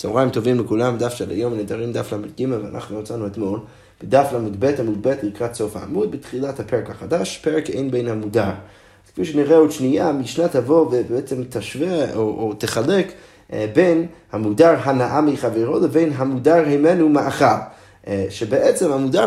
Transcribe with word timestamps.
צהריים 0.00 0.30
טובים 0.30 0.60
לכולם, 0.60 0.98
דף 0.98 1.14
של 1.14 1.30
היום, 1.30 1.54
נדרים 1.54 1.92
דף 1.92 2.12
ל"ג, 2.12 2.46
ואנחנו 2.50 3.00
יצאנו 3.00 3.26
אתמול 3.26 3.60
בדף 4.02 4.32
ל"ב 4.32 4.64
עמוד 4.64 5.06
ב' 5.06 5.14
לקראת 5.22 5.54
סוף 5.54 5.76
העמוד, 5.76 6.10
בתחילת 6.10 6.60
הפרק 6.60 6.90
החדש, 6.90 7.38
פרק 7.38 7.70
אין 7.70 7.90
בין 7.90 8.08
המודר. 8.08 8.50
אז 9.06 9.10
כפי 9.12 9.24
שנראה 9.24 9.56
עוד 9.56 9.70
שנייה, 9.70 10.08
המשנה 10.08 10.48
תבוא 10.48 10.80
ובעצם 10.80 11.42
תשווה 11.50 12.14
או, 12.14 12.20
או 12.20 12.54
תחלק 12.58 13.12
אה, 13.52 13.66
בין 13.74 14.06
המודר 14.32 14.76
הנאה 14.82 15.20
מחברו 15.20 15.78
לבין 15.78 16.12
המודר 16.16 16.64
הימנו 16.66 17.08
מאכל. 17.08 17.44
אה, 18.06 18.26
שבעצם 18.30 18.92
המודר 18.92 19.26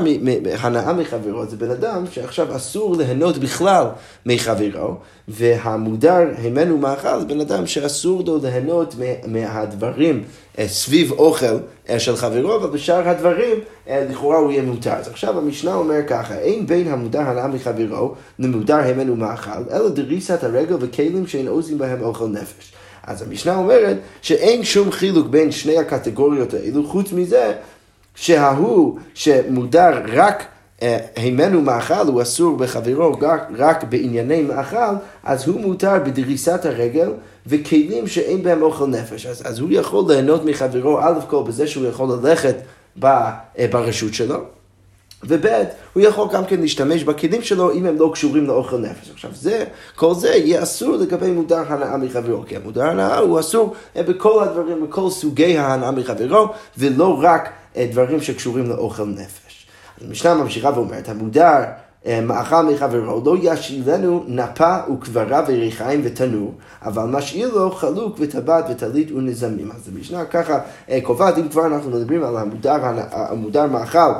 הנאה 0.59 0.93
מחברו 0.93 1.45
זה 1.45 1.57
בן 1.57 1.71
אדם 1.71 2.03
שעכשיו 2.11 2.55
אסור 2.55 2.95
ליהנות 2.97 3.37
בכלל 3.37 3.85
מחברו, 4.25 4.95
והמודר 5.27 6.23
הימנו 6.37 6.77
מאכל 6.77 7.19
זה 7.19 7.25
בן 7.25 7.39
אדם 7.39 7.67
שאסור 7.67 8.23
לו 8.25 8.39
ליהנות 8.43 8.95
מהדברים 9.27 10.23
אה, 10.59 10.67
סביב 10.67 11.11
אוכל 11.11 11.57
אה, 11.89 11.99
של 11.99 12.15
חברו, 12.15 12.55
אבל 12.55 12.69
בשאר 12.69 13.09
הדברים 13.09 13.59
לכאורה 13.87 14.37
הוא 14.37 14.51
יהיה 14.51 14.61
מותר. 14.61 14.93
אז 14.93 15.07
עכשיו 15.07 15.37
המשנה 15.37 15.75
אומר 15.75 15.99
ככה, 16.07 16.35
אין 16.39 16.67
בין 16.67 16.87
המודר 16.87 17.21
הנאה 17.21 17.47
מחברו 17.47 18.13
למודר 18.39 18.77
הימנו 18.77 19.15
מאכל, 19.15 19.63
אלא 19.71 19.89
דריסת 19.89 20.43
הרגל 20.43 20.75
וכלים 20.79 21.27
שאין 21.27 21.47
עוזים 21.47 21.77
בהם 21.77 22.01
אוכל 22.01 22.27
נפש. 22.27 22.73
אז 23.07 23.21
המשנה 23.21 23.55
אומרת 23.55 23.97
שאין 24.21 24.63
שום 24.63 24.91
חילוק 24.91 25.27
בין 25.27 25.51
שני 25.51 25.77
הקטגוריות 25.77 26.53
האלו, 26.53 26.87
חוץ 26.87 27.11
מזה 27.11 27.53
שההוא 28.15 28.99
שמודר 29.13 30.01
רק 30.13 30.45
אה, 30.81 30.97
הימנו 31.15 31.61
מאכל, 31.61 32.07
הוא 32.07 32.21
אסור 32.21 32.57
בחברו 32.57 33.11
רק, 33.21 33.47
רק 33.57 33.83
בענייני 33.83 34.41
מאכל, 34.41 34.93
אז 35.23 35.47
הוא 35.47 35.61
מותר 35.61 35.99
בדריסת 36.05 36.65
הרגל 36.65 37.09
וכלים 37.47 38.07
שאין 38.07 38.43
בהם 38.43 38.61
אוכל 38.61 38.87
נפש. 38.87 39.25
אז, 39.25 39.41
אז 39.45 39.59
הוא 39.59 39.69
יכול 39.71 40.03
ליהנות 40.07 40.45
מחברו, 40.45 40.99
א' 40.99 41.19
כל 41.27 41.43
בזה 41.47 41.67
שהוא 41.67 41.85
יכול 41.85 42.09
ללכת 42.09 42.55
ב, 42.99 43.05
אה, 43.05 43.67
ברשות 43.71 44.13
שלו. 44.13 44.37
וב' 45.27 45.45
הוא 45.93 46.03
יכול 46.03 46.27
גם 46.33 46.45
כן 46.45 46.61
להשתמש 46.61 47.03
בכלים 47.03 47.41
שלו 47.41 47.71
אם 47.71 47.85
הם 47.85 47.97
לא 47.97 48.11
קשורים 48.13 48.47
לאוכל 48.47 48.77
נפש. 48.77 49.11
עכשיו 49.13 49.31
זה, 49.33 49.65
כל 49.95 50.13
זה 50.15 50.29
יהיה 50.29 50.63
אסור 50.63 50.95
לגבי 50.95 51.31
מודר 51.31 51.63
הנאה 51.67 51.97
מחברו, 51.97 52.43
כי 52.47 52.55
המודר 52.55 52.85
הנאה 52.85 53.17
הוא 53.17 53.39
אסור 53.39 53.75
אה, 53.95 54.03
בכל 54.03 54.43
הדברים, 54.43 54.87
בכל 54.87 55.09
סוגי 55.09 55.57
ההנאה 55.57 55.91
מחברו, 55.91 56.47
ולא 56.77 57.19
רק 57.21 57.49
דברים 57.77 58.21
שקשורים 58.21 58.69
לאוכל 58.69 59.05
נפש. 59.05 59.67
המשנה 60.01 60.33
ממשיכה 60.33 60.71
ואומרת, 60.75 61.09
המודר 61.09 61.63
אה, 62.05 62.21
מאכל 62.21 62.61
מחברו 62.61 63.21
לא 63.25 63.35
ישאילנו 63.41 64.23
נפה 64.27 64.77
וקברה 64.93 65.43
וריחיים 65.47 66.01
ותנור, 66.03 66.53
אבל 66.81 67.03
משאיר 67.03 67.55
לו 67.55 67.71
חלוק 67.71 68.15
וטבעת 68.19 68.65
וטלית 68.69 69.11
ונזמים. 69.11 69.71
אז 69.71 69.89
המשנה 69.89 70.25
ככה 70.25 70.59
קובעת, 71.03 71.37
אם 71.37 71.49
כבר 71.49 71.65
אנחנו 71.65 71.89
מדברים 71.89 72.23
על 72.23 72.37
המודר, 72.37 72.77
המודר 73.11 73.65
מאכל 73.65 74.13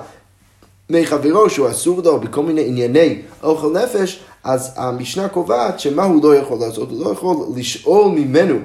מחברו 0.90 1.50
שהוא 1.50 1.70
אסור 1.70 2.02
לו 2.06 2.20
בכל 2.20 2.44
מיני 2.44 2.68
ענייני 2.68 3.22
אוכל 3.44 3.80
נפש, 3.84 4.24
אז 4.44 4.74
המשנה 4.76 5.28
קובעת 5.30 5.80
שמה 5.80 6.04
הוא 6.04 6.24
לא 6.24 6.36
יכול 6.36 6.58
לעשות? 6.60 6.90
הוא 6.92 7.06
לא 7.06 7.12
יכול 7.12 7.38
לשאול 7.56 8.12
ממנו 8.12 8.56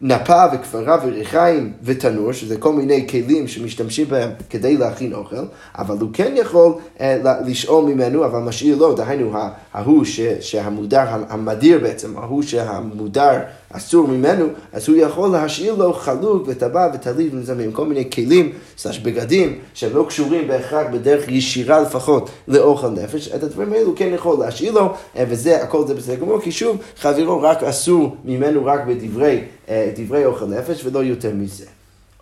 נפה 0.00 0.44
וכפרה 0.52 0.98
וריחיים 1.04 1.72
ותנור, 1.82 2.32
שזה 2.32 2.56
כל 2.56 2.72
מיני 2.72 3.06
כלים 3.08 3.48
שמשתמשים 3.48 4.08
בהם 4.08 4.30
כדי 4.50 4.76
להכין 4.76 5.12
אוכל, 5.12 5.36
אבל 5.78 5.96
הוא 6.00 6.10
כן 6.12 6.34
יכול 6.36 6.72
אה, 7.00 7.16
לשאול 7.46 7.84
ממנו, 7.84 8.24
אבל 8.24 8.38
משאיר 8.38 8.76
לו, 8.76 8.94
דהיינו 8.94 9.32
ההוא 9.74 10.04
שהמודר 10.40 11.04
המדיר 11.28 11.78
בעצם, 11.78 12.18
ההוא 12.18 12.42
שהמודר 12.42 13.40
אסור 13.72 14.08
ממנו, 14.08 14.46
אז 14.72 14.88
הוא 14.88 14.96
יכול 14.96 15.30
להשאיר 15.30 15.74
לו 15.74 15.92
חלוק 15.92 16.42
וטבע 16.46 16.90
וטלית 16.94 17.34
ונזמים, 17.34 17.72
כל 17.72 17.86
מיני 17.86 18.10
כלים, 18.10 18.52
סלש 18.78 18.98
בגדים, 18.98 19.58
שהם 19.74 19.96
לא 19.96 20.04
קשורים 20.08 20.48
בהכרח 20.48 20.86
בדרך 20.92 21.28
ישירה 21.28 21.80
לפחות 21.80 22.30
לאוכל 22.48 22.88
נפש, 22.88 23.28
את 23.28 23.42
הדברים 23.42 23.72
האלו 23.72 23.92
כן 23.96 24.10
יכול 24.14 24.44
להשאיר 24.44 24.72
לו, 24.72 24.92
אה, 25.16 25.24
וזה, 25.28 25.62
הכל 25.62 25.86
זה 25.86 25.94
בסדר 25.94 26.14
גמור, 26.14 26.40
כי 26.40 26.52
שוב, 26.52 26.76
חברו 26.96 27.42
רק 27.42 27.62
אסור 27.62 28.16
ממנו 28.24 28.64
רק 28.64 28.80
בדברי 28.86 29.40
דברי 29.70 30.24
אוכל 30.24 30.46
נפש 30.46 30.84
ולא 30.84 30.98
יותר 30.98 31.30
מזה. 31.34 31.64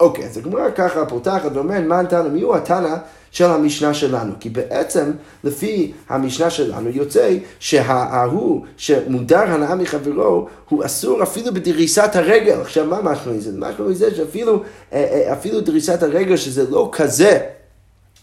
אוקיי, 0.01 0.25
אז 0.25 0.37
הגמרא 0.37 0.71
ככה 0.75 1.07
פותחת 1.07 1.51
ואומרת, 1.55 1.85
מה 1.85 2.01
התנא? 2.01 2.29
מי 2.29 2.43
הוא 2.43 2.57
התנא 2.57 2.97
של 3.31 3.45
המשנה 3.45 3.95
שלנו? 3.95 4.33
כי 4.41 4.51
בעצם, 4.51 5.11
לפי 5.45 5.93
המשנה 6.09 6.51
שלנו, 6.51 6.91
יוצא 6.91 7.37
שההוא 7.59 8.65
שמודר 8.77 9.51
הנאה 9.51 9.75
מחברו, 9.75 10.49
הוא 10.69 10.85
אסור 10.85 11.23
אפילו 11.23 11.55
בדריסת 11.55 12.11
הרגל. 12.15 12.61
עכשיו, 12.61 12.87
מה 12.87 13.03
משמע 13.03 13.33
מזה? 13.33 13.51
משמע 13.59 13.87
מזה 13.87 14.15
שאפילו 14.15 14.63
אה, 14.93 15.33
אפילו 15.33 15.61
דריסת 15.61 16.03
הרגל, 16.03 16.37
שזה 16.37 16.71
לא 16.71 16.89
כזה 16.93 17.39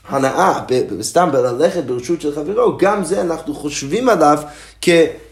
הנאה, 0.07 0.59
סתם 1.01 1.29
בללכת 1.31 1.83
ברשות 1.83 2.21
של 2.21 2.35
חברו, 2.35 2.77
גם 2.77 3.03
זה 3.03 3.21
אנחנו 3.21 3.53
חושבים 3.53 4.09
עליו 4.09 4.37
כ... 4.81 4.89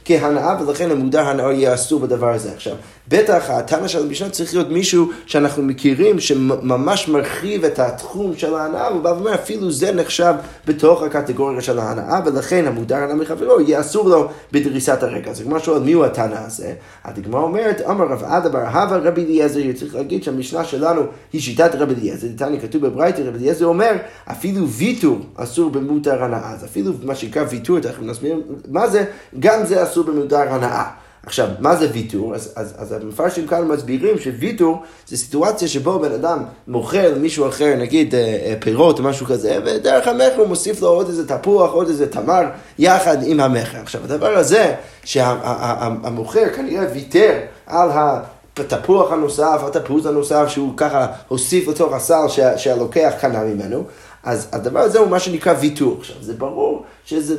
כהנאה, 0.09 0.55
ולכן 0.61 0.91
המודר 0.91 1.27
הנאה 1.27 1.53
יהיה 1.53 1.73
אסור 1.73 1.99
בדבר 1.99 2.33
הזה. 2.33 2.51
עכשיו, 2.51 2.75
בטח 3.07 3.49
התנא 3.49 3.87
של 3.87 4.01
המשנה 4.01 4.29
צריך 4.29 4.53
להיות 4.53 4.69
מישהו 4.69 5.11
שאנחנו 5.25 5.63
מכירים, 5.63 6.19
שממש 6.19 7.07
מרחיב 7.07 7.65
את 7.65 7.79
התחום 7.79 8.37
של 8.37 8.55
ההנאה, 8.55 8.87
הוא 8.87 9.01
בא 9.01 9.09
ואומר, 9.09 9.33
אפילו 9.33 9.71
זה 9.71 9.91
נחשב 9.91 10.33
בתוך 10.67 11.03
הקטגוריה 11.03 11.61
של 11.61 11.79
ההנאה, 11.79 12.19
ולכן 12.25 12.67
המודר 12.67 12.95
הנאה 12.95 13.15
מחברו 13.15 13.61
יהיה 13.61 13.79
אסור 13.79 14.09
לו 14.09 14.29
בדריסת 14.51 15.03
הרגע. 15.03 15.31
אז 15.31 15.41
הגמרא 15.41 15.59
שואל, 15.59 15.81
מי 15.81 15.91
הוא 15.91 16.05
התנא 16.05 16.35
הזה? 16.45 16.73
הגמרא 17.03 17.41
אומרת, 17.41 17.81
אמר 17.89 18.05
רב 18.05 18.23
עדה 18.23 18.49
בר 18.49 18.67
הווה 18.67 18.97
רבי 18.97 19.25
אליעזר, 19.25 19.59
צריך 19.79 19.95
להגיד 19.95 20.23
שהמשנה 20.23 20.63
שלנו 20.63 21.01
היא 21.33 21.41
שיטת 21.41 21.75
רבי 21.75 21.93
אליעזר, 21.93 22.27
תניא 22.37 22.59
כתוב 22.59 22.85
בברייתא, 22.85 23.21
רבי 23.21 23.37
אליעזר 23.37 23.65
אומר, 23.65 23.91
אפילו 24.31 24.67
ויתור 24.67 25.19
אסור 25.35 25.69
במותר 25.69 26.23
הנאה, 26.23 26.53
אז 26.53 26.65
אפילו 26.65 26.91
מה 27.03 27.15
שנקרא 27.15 27.43
ויתור, 27.49 27.79
תכף 27.79 28.01
נסביר 28.01 28.41
מה 28.67 28.87
זה, 28.87 29.05
גם 29.39 29.65
זה 29.65 29.83
אסור 29.83 29.98
במותר 30.03 30.53
הנאה. 30.53 30.83
עכשיו, 31.25 31.47
מה 31.59 31.75
זה 31.75 31.87
ויתור? 31.93 32.35
אז, 32.35 32.53
אז, 32.55 32.73
אז 32.77 32.91
המפרשים 32.91 33.47
כאן 33.47 33.67
מסבירים 33.67 34.19
שוויתור 34.19 34.83
זה 35.07 35.17
סיטואציה 35.17 35.67
שבו 35.67 35.99
בן 35.99 36.11
אדם 36.11 36.43
מוכר 36.67 37.13
למישהו 37.15 37.47
אחר, 37.47 37.75
נגיד 37.75 38.15
אה, 38.15 38.19
אה, 38.19 38.53
פירות 38.59 38.99
או 38.99 39.03
משהו 39.03 39.25
כזה, 39.25 39.59
ודרך 39.65 40.07
המכר 40.07 40.35
הוא 40.37 40.47
מוסיף 40.47 40.81
לו 40.81 40.87
עוד 40.87 41.07
איזה 41.07 41.27
תפוח, 41.27 41.71
עוד 41.71 41.87
איזה 41.87 42.11
תמר, 42.11 42.43
יחד 42.79 43.17
עם 43.23 43.39
המכר. 43.39 43.77
עכשיו, 43.77 44.01
הדבר 44.03 44.37
הזה, 44.37 44.75
שהמוכר 45.03 46.49
כנראה 46.55 46.85
ויתר 46.93 47.39
על. 47.67 47.89
התפוח 48.59 49.11
הנוסף, 49.11 49.61
התפוז 49.67 50.05
הנוסף 50.05 50.45
שהוא 50.47 50.73
ככה 50.77 51.07
הוסיף 51.27 51.67
לתוך 51.67 51.93
הסל 51.93 52.25
שהלוקח 52.57 53.13
קנה 53.21 53.43
ממנו, 53.43 53.83
אז 54.23 54.47
הדבר 54.51 54.79
הזה 54.79 54.99
הוא 54.99 55.07
מה 55.07 55.19
שנקרא 55.19 55.53
ויתור. 55.59 55.97
עכשיו, 55.99 56.15
זה 56.21 56.33
ברור 56.33 56.83
שזה, 57.05 57.35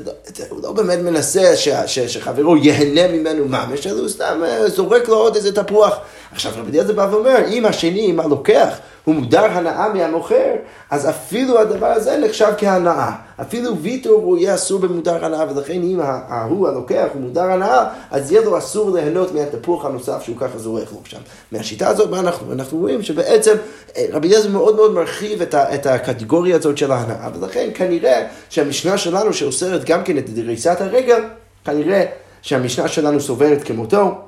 הוא 0.48 0.62
לא 0.62 0.72
באמת 0.72 0.98
מנסה 0.98 1.56
ש, 1.56 1.68
ש, 1.68 1.98
שחברו 1.98 2.56
ייהנה 2.56 3.08
ממנו 3.08 3.48
ממש, 3.48 3.86
אלא 3.86 4.00
הוא 4.00 4.08
סתם 4.08 4.40
אה, 4.44 4.68
זורק 4.68 5.08
לו 5.08 5.16
עוד 5.16 5.36
איזה 5.36 5.52
תפוח. 5.54 5.94
עכשיו, 6.32 6.52
רבי 6.56 6.70
אליעזר 6.70 6.92
בא 6.92 7.08
ואומר, 7.10 7.36
אם 7.48 7.66
השני, 7.66 8.10
אם 8.10 8.20
הלוקח, 8.20 8.78
הוא 9.04 9.14
מודר 9.14 9.44
הנאה 9.44 9.88
מהמוכר, 9.88 10.54
אז 10.90 11.08
אפילו 11.08 11.60
הדבר 11.60 11.86
הזה 11.86 12.18
נחשב 12.24 12.52
כהנאה. 12.58 13.10
אפילו 13.40 13.78
ויתור 13.78 14.22
הוא 14.22 14.38
יהיה 14.38 14.54
אסור 14.54 14.78
במודר 14.80 15.24
הנאה, 15.24 15.52
ולכן 15.54 15.82
אם 15.82 16.00
ההוא 16.02 16.68
הלוקח 16.68 17.06
הוא 17.14 17.22
מודר 17.22 17.50
הנאה, 17.50 17.84
אז 18.10 18.32
יהיה 18.32 18.44
לו 18.44 18.58
אסור 18.58 18.90
ליהנות 18.90 19.34
מהתפוח 19.34 19.84
הנוסף 19.84 20.22
שהוא 20.22 20.36
ככה 20.36 20.58
זורק 20.58 20.92
לו. 20.92 20.98
עכשיו, 21.02 21.20
מהשיטה 21.52 21.88
הזאת, 21.88 22.10
מה 22.10 22.20
אנחנו, 22.20 22.52
אנחנו 22.52 22.78
רואים 22.78 23.02
שבעצם 23.02 23.54
אה, 23.96 24.06
רבי 24.12 24.28
אליעזר 24.28 24.48
מאוד 24.48 24.76
מאוד 24.76 24.92
מרחיב 24.92 25.42
את, 25.42 25.54
ה, 25.54 25.74
את 25.74 25.86
הקטגוריה 25.86 26.56
הזאת 26.56 26.78
של 26.78 26.92
ההנאה, 26.92 27.28
ולכן 27.38 27.70
כנראה 27.74 28.26
שהמשנה 28.50 28.98
שלנו 28.98 29.32
שאוסרת 29.32 29.84
גם 29.84 30.04
כן 30.04 30.18
את 30.18 30.30
דריסת 30.30 30.80
הרגל, 30.80 31.22
כנראה 31.64 32.04
שהמשנה 32.42 32.88
שלנו 32.88 33.20
סוברת 33.20 33.62
כמותו 33.64 34.18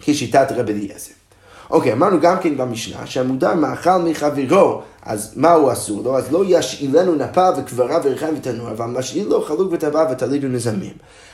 כשיטת 0.00 0.52
רבי 0.56 0.72
אליעזר. 0.72 1.15
אוקיי, 1.70 1.92
אמרנו 1.92 2.20
גם 2.20 2.36
כן 2.40 2.56
במשנה 2.56 3.06
שהמודר 3.06 3.54
מאכל 3.54 3.98
מחברו, 3.98 4.82
אז 5.02 5.32
מה 5.36 5.52
הוא 5.52 5.72
אסור 5.72 6.02
לו? 6.04 6.18
אז 6.18 6.32
לא 6.32 6.44
ישאילנו 6.46 7.14
נפה 7.14 7.48
וקברה 7.58 7.98
וריחיים 8.04 8.34
ותנור, 8.36 8.70
אבל 8.70 8.86
משאיל 8.86 9.28
לו 9.28 9.42
חלוק 9.42 9.72
וטבע 9.72 10.06
וטלית 10.12 10.44
ונזמים. 10.44 10.92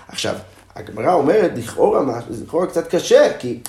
עכשיו, 0.08 0.34
הגמרא 0.76 1.12
אומרת, 1.12 1.50
לכאורה, 1.56 2.20
לכאורה 2.30 2.66
קצת 2.66 2.88
קשה, 2.88 3.38
כי 3.38 3.60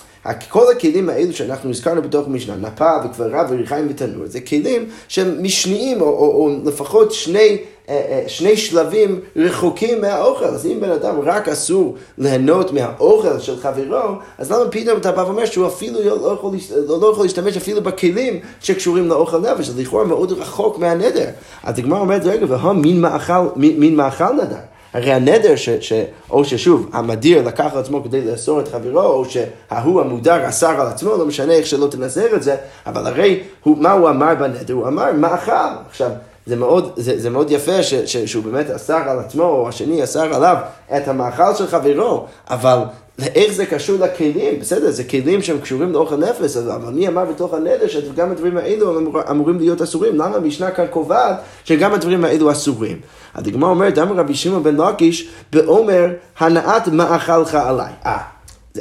כל 0.49 0.71
הכלים 0.71 1.09
האלו 1.09 1.33
שאנחנו 1.33 1.69
הזכרנו 1.69 2.01
בתוך 2.01 2.27
המשנה, 2.27 2.55
נפה 2.55 2.89
וקברה 3.05 3.45
וריחיים 3.49 3.87
ותנור, 3.89 4.25
זה 4.25 4.41
כלים 4.41 4.89
שהם 5.07 5.43
משניים, 5.43 6.01
או, 6.01 6.07
או, 6.07 6.25
או 6.35 6.49
לפחות 6.65 7.11
שני... 7.11 7.57
אה, 7.89 7.95
אה, 7.95 8.23
שני 8.27 8.57
שלבים 8.57 9.19
רחוקים 9.35 10.01
מהאוכל. 10.01 10.45
אז 10.45 10.65
אם 10.65 10.79
בן 10.81 10.89
אדם 10.89 11.19
רק 11.19 11.49
אסור 11.49 11.95
ליהנות 12.17 12.71
מהאוכל 12.71 13.39
של 13.39 13.57
חברו, 13.57 14.15
אז 14.37 14.51
למה 14.51 14.69
פתאום 14.71 14.97
אתה 14.97 15.11
בא 15.11 15.21
ואומר 15.21 15.45
שהוא 15.45 15.67
אפילו 15.67 15.99
לא, 16.03 16.21
לא 16.21 16.33
יכול, 16.33 16.55
לא, 16.87 17.01
לא 17.01 17.11
יכול 17.11 17.25
להשתמש 17.25 17.57
אפילו 17.57 17.81
בכלים 17.81 18.39
שקשורים 18.61 19.07
לאוכל 19.07 19.39
נפש, 19.39 19.67
זה 19.67 19.81
לכאורה 19.81 20.03
מאוד 20.03 20.31
רחוק 20.31 20.79
מהנדר. 20.79 21.29
אז 21.63 21.79
הגמרא 21.79 21.99
אומרת, 21.99 22.25
רגע, 22.25 22.45
והוא 22.49 22.73
מין 22.73 23.01
מאכל, 23.01 23.47
מין, 23.55 23.79
מין 23.79 23.95
מאכל 23.95 24.33
נדר. 24.33 24.72
הרי 24.93 25.13
הנדר, 25.13 25.55
ש, 25.55 25.69
ש, 25.69 25.93
או 26.29 26.45
ששוב, 26.45 26.89
המדיר 26.93 27.47
לקח 27.47 27.69
על 27.73 27.79
עצמו 27.79 28.03
כדי 28.03 28.21
לאסור 28.21 28.59
את 28.59 28.67
חברו, 28.67 29.03
או 29.03 29.25
שההוא 29.25 30.01
המודר 30.01 30.49
אסר 30.49 30.81
על 30.81 30.87
עצמו, 30.87 31.17
לא 31.17 31.25
משנה 31.25 31.53
איך 31.53 31.65
שלא 31.65 31.87
תנסר 31.91 32.35
את 32.35 32.43
זה, 32.43 32.55
אבל 32.85 33.07
הרי 33.07 33.43
הוא, 33.63 33.77
מה 33.77 33.91
הוא 33.91 34.09
אמר 34.09 34.35
בנדר? 34.35 34.73
הוא 34.73 34.87
אמר 34.87 35.11
מאכל. 35.13 35.51
עכשיו, 35.89 36.11
זה 36.45 36.55
מאוד, 36.55 36.91
זה, 36.95 37.19
זה 37.19 37.29
מאוד 37.29 37.51
יפה 37.51 37.83
ש, 37.83 37.93
ש, 37.93 38.17
שהוא 38.17 38.43
באמת 38.43 38.69
אסר 38.69 39.09
על 39.09 39.19
עצמו, 39.19 39.43
או 39.43 39.69
השני 39.69 40.03
אסר 40.03 40.35
עליו 40.35 40.57
את 40.97 41.07
המאכל 41.07 41.55
של 41.55 41.67
חברו, 41.67 42.25
אבל 42.49 42.79
איך 43.19 43.53
זה 43.53 43.65
קשור 43.65 43.99
לכלים? 43.99 44.59
בסדר, 44.59 44.91
זה 44.91 45.03
כלים 45.03 45.41
שהם 45.41 45.59
קשורים 45.59 45.91
לאוכל 45.91 46.15
נפש, 46.15 46.57
אבל 46.57 46.93
מי 46.93 47.07
אמר 47.07 47.25
בתוך 47.25 47.53
הנדר 47.53 47.87
שגם 47.87 48.31
הדברים 48.31 48.57
האלו 48.57 48.99
אמור, 48.99 49.21
אמורים 49.31 49.59
להיות 49.59 49.81
אסורים? 49.81 50.15
למה 50.15 50.35
המשנה 50.35 50.71
כאן 50.71 50.85
קובעת 50.89 51.35
שגם 51.63 51.93
הדברים 51.93 52.25
האלו 52.25 52.51
אסורים? 52.51 52.99
הדגמר 53.35 53.67
אומרת, 53.67 53.97
אמר 53.97 54.15
רבי 54.15 54.35
שמעון 54.35 54.63
בן 54.63 54.75
לקיש, 54.77 55.29
באומר, 55.53 56.07
הנעת 56.39 56.87
מאכלך 56.87 57.55
עליי. 57.55 57.93
אה, 58.05 58.17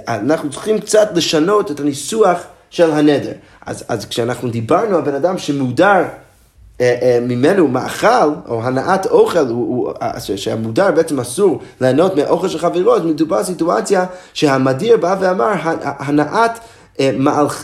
אנחנו 0.08 0.50
צריכים 0.50 0.80
קצת 0.80 1.08
לשנות 1.14 1.70
את 1.70 1.80
הניסוח 1.80 2.38
של 2.70 2.90
הנדר. 2.90 3.32
אז, 3.66 3.84
אז 3.88 4.06
כשאנחנו 4.06 4.48
דיברנו 4.48 4.96
על 4.96 5.02
בן 5.02 5.14
אדם 5.14 5.38
שמודר 5.38 6.02
ממנו 7.22 7.68
מאכל, 7.68 8.30
או 8.48 8.62
הנעת 8.62 9.06
אוכל, 9.06 9.38
אה, 10.02 10.20
שהמודר 10.20 10.90
בעצם 10.90 11.20
אסור 11.20 11.60
ליהנות 11.80 12.16
מהאוכל 12.16 12.48
של 12.48 12.58
חברו, 12.58 12.96
אז 12.96 13.02
מדובר 13.02 13.36
על 13.36 13.44
סיטואציה 13.44 14.04
שהמדיר 14.34 14.96
בא 14.96 15.16
ואמר, 15.20 15.52
הנעת 15.82 16.58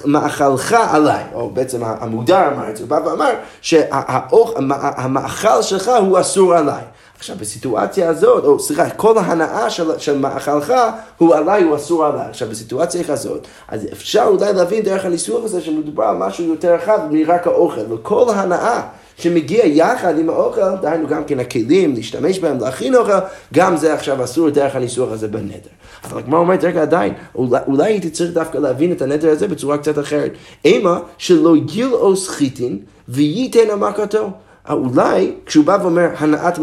מאכלך 0.04 0.72
עליי, 0.72 1.24
או 1.34 1.50
בעצם 1.50 1.84
המודר 1.84 2.48
אמר 2.54 2.70
את 2.70 2.76
זה, 2.76 2.82
הוא 2.82 2.90
בא 2.90 3.00
ואמר 3.04 3.30
שהמאכל 3.60 5.62
שלך 5.62 5.90
הוא 6.00 6.20
אסור 6.20 6.54
עליי. 6.54 6.82
עכשיו, 7.18 7.36
בסיטואציה 7.40 8.08
הזאת, 8.08 8.44
או 8.44 8.58
סליחה, 8.60 8.90
כל 8.90 9.18
ההנאה 9.18 9.70
של, 9.70 9.98
של 9.98 10.18
מאכלך 10.18 10.72
הוא 11.18 11.34
עליי, 11.34 11.62
הוא 11.62 11.76
אסור 11.76 12.04
עליי. 12.04 12.26
עכשיו, 12.30 12.48
בסיטואציה 12.48 13.04
כזאת, 13.04 13.46
אז 13.68 13.86
אפשר 13.92 14.24
אולי 14.26 14.52
להבין 14.52 14.82
דרך 14.82 15.04
הניסוח 15.04 15.44
הזה 15.44 15.60
שמדובר 15.60 16.04
על 16.04 16.16
משהו 16.16 16.44
יותר 16.44 16.74
רחב 16.74 16.98
מרק 17.10 17.46
האוכל, 17.46 17.92
וכל 17.92 18.30
ההנאה 18.30 18.82
שמגיע 19.16 19.66
יחד 19.66 20.18
עם 20.18 20.30
האוכל, 20.30 20.76
דהיינו 20.82 21.08
גם 21.08 21.24
כן 21.24 21.40
הכלים, 21.40 21.94
להשתמש 21.94 22.38
בהם, 22.38 22.60
להכין 22.60 22.94
אוכל, 22.94 23.18
גם 23.54 23.76
זה 23.76 23.94
עכשיו 23.94 24.24
אסור 24.24 24.50
דרך 24.50 24.76
הניסוח 24.76 25.12
הזה 25.12 25.28
בנדר. 25.28 25.70
אבל 26.04 26.18
הגמרא 26.18 26.38
אומרת, 26.38 26.64
רגע, 26.64 26.82
עדיין, 26.82 27.14
אולי, 27.34 27.60
אולי 27.66 27.84
הייתי 27.84 28.10
צריך 28.10 28.30
דווקא 28.32 28.58
להבין 28.58 28.92
את 28.92 29.02
הנדר 29.02 29.30
הזה 29.30 29.48
בצורה 29.48 29.78
קצת 29.78 29.98
אחרת. 29.98 30.32
אימה 30.64 30.98
שלא 31.18 31.54
ילעוס 31.72 32.28
חיטין 32.28 32.78
וייתן 33.08 33.70
המכתו. 33.70 34.30
אולי 34.70 35.32
כשהוא 35.46 35.64
בא 35.64 35.78
ואומר 35.82 36.08
הנעת 36.18 36.58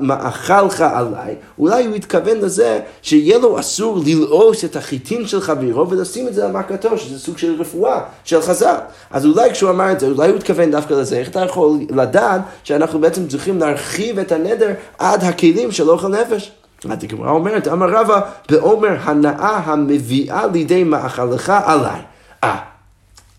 מאכלך 0.00 0.80
עליי, 0.80 1.34
אולי 1.58 1.86
הוא 1.86 1.94
התכוון 1.94 2.38
לזה 2.38 2.80
שיהיה 3.02 3.38
לו 3.38 3.60
אסור 3.60 4.00
ללעוס 4.06 4.64
את 4.64 4.76
החיטין 4.76 5.26
של 5.26 5.40
חברו 5.40 5.90
ולשים 5.90 6.28
את 6.28 6.34
זה 6.34 6.46
על 6.46 6.52
מכתו, 6.52 6.98
שזה 6.98 7.18
סוג 7.18 7.38
של 7.38 7.60
רפואה 7.60 8.00
של 8.24 8.42
חז"ל. 8.42 8.76
אז 9.10 9.26
אולי 9.26 9.50
כשהוא 9.50 9.70
אמר 9.70 9.92
את 9.92 10.00
זה, 10.00 10.06
אולי 10.06 10.28
הוא 10.28 10.36
התכוון 10.36 10.70
דווקא 10.70 10.94
לזה, 10.94 11.16
איך 11.18 11.28
אתה 11.28 11.40
יכול 11.40 11.78
לדעת 11.90 12.40
שאנחנו 12.64 13.00
בעצם 13.00 13.28
צריכים 13.28 13.58
להרחיב 13.58 14.18
את 14.18 14.32
הנדר 14.32 14.74
עד 14.98 15.24
הכלים 15.24 15.72
של 15.72 15.90
אוכל 15.90 16.08
נפש? 16.08 16.52
הגמרא 16.84 17.30
אומרת, 17.30 17.68
אמר 17.68 17.90
רבא, 17.90 18.20
באומר 18.50 18.96
הנאה 19.02 19.56
המביאה 19.64 20.46
לידי 20.46 20.84
מאכלך 20.84 21.52
עליי. 21.64 22.00
אה, 22.44 22.75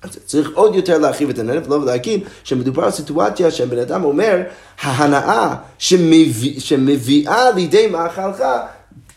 אז 0.04 0.18
צריך 0.26 0.52
עוד 0.54 0.76
יותר 0.76 0.98
להרחיב 0.98 1.30
את 1.30 1.40
הנרף, 1.40 1.68
לא 1.68 1.86
להגיד 1.86 2.24
שמדובר 2.44 2.84
על 2.86 2.92
סיטואציה 2.92 3.52
שהבן 3.52 3.80
אדם 3.80 4.04
אומר, 4.04 4.42
ההנאה 4.82 5.56
שמביא, 5.78 6.60
שמביאה 6.60 7.52
לידי 7.52 7.88
מאכלך, 7.88 8.44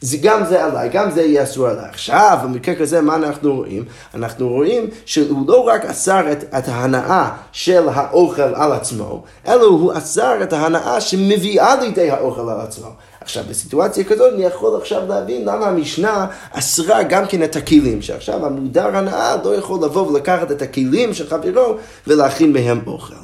זה 0.00 0.16
גם 0.22 0.44
זה 0.44 0.64
עליי, 0.64 0.88
גם 0.88 1.10
זה 1.10 1.22
יהיה 1.22 1.42
אסור 1.42 1.66
עליי. 1.66 1.88
עכשיו, 1.88 2.38
במקרה 2.42 2.74
כזה, 2.74 3.00
מה 3.00 3.16
אנחנו 3.16 3.54
רואים? 3.54 3.84
אנחנו 4.14 4.48
רואים 4.48 4.86
שהוא 5.04 5.48
לא 5.48 5.66
רק 5.66 5.84
אסר 5.84 6.32
את, 6.32 6.44
את 6.58 6.68
ההנאה 6.68 7.30
של 7.52 7.88
האוכל 7.88 8.54
על 8.54 8.72
עצמו, 8.72 9.22
אלא 9.48 9.64
הוא 9.64 9.92
אסר 9.98 10.42
את 10.42 10.52
ההנאה 10.52 11.00
שמביאה 11.00 11.80
לידי 11.80 12.10
האוכל 12.10 12.50
על 12.50 12.60
עצמו. 12.60 12.88
עכשיו, 13.30 13.44
בסיטואציה 13.48 14.04
כזאת 14.04 14.34
אני 14.34 14.44
יכול 14.44 14.80
עכשיו 14.80 15.08
להבין 15.08 15.44
למה 15.44 15.66
המשנה 15.66 16.26
אסרה 16.52 17.02
גם 17.02 17.26
כן 17.26 17.42
את 17.42 17.56
הכלים, 17.56 18.02
שעכשיו 18.02 18.46
המודר 18.46 18.96
הנאה 18.96 19.36
לא 19.44 19.54
יכול 19.54 19.84
לבוא 19.84 20.06
ולקחת 20.06 20.50
את 20.50 20.62
הכלים 20.62 21.14
של 21.14 21.28
חברו 21.28 21.76
ולהכין 22.06 22.52
מהם 22.52 22.80
אוכל. 22.86 23.14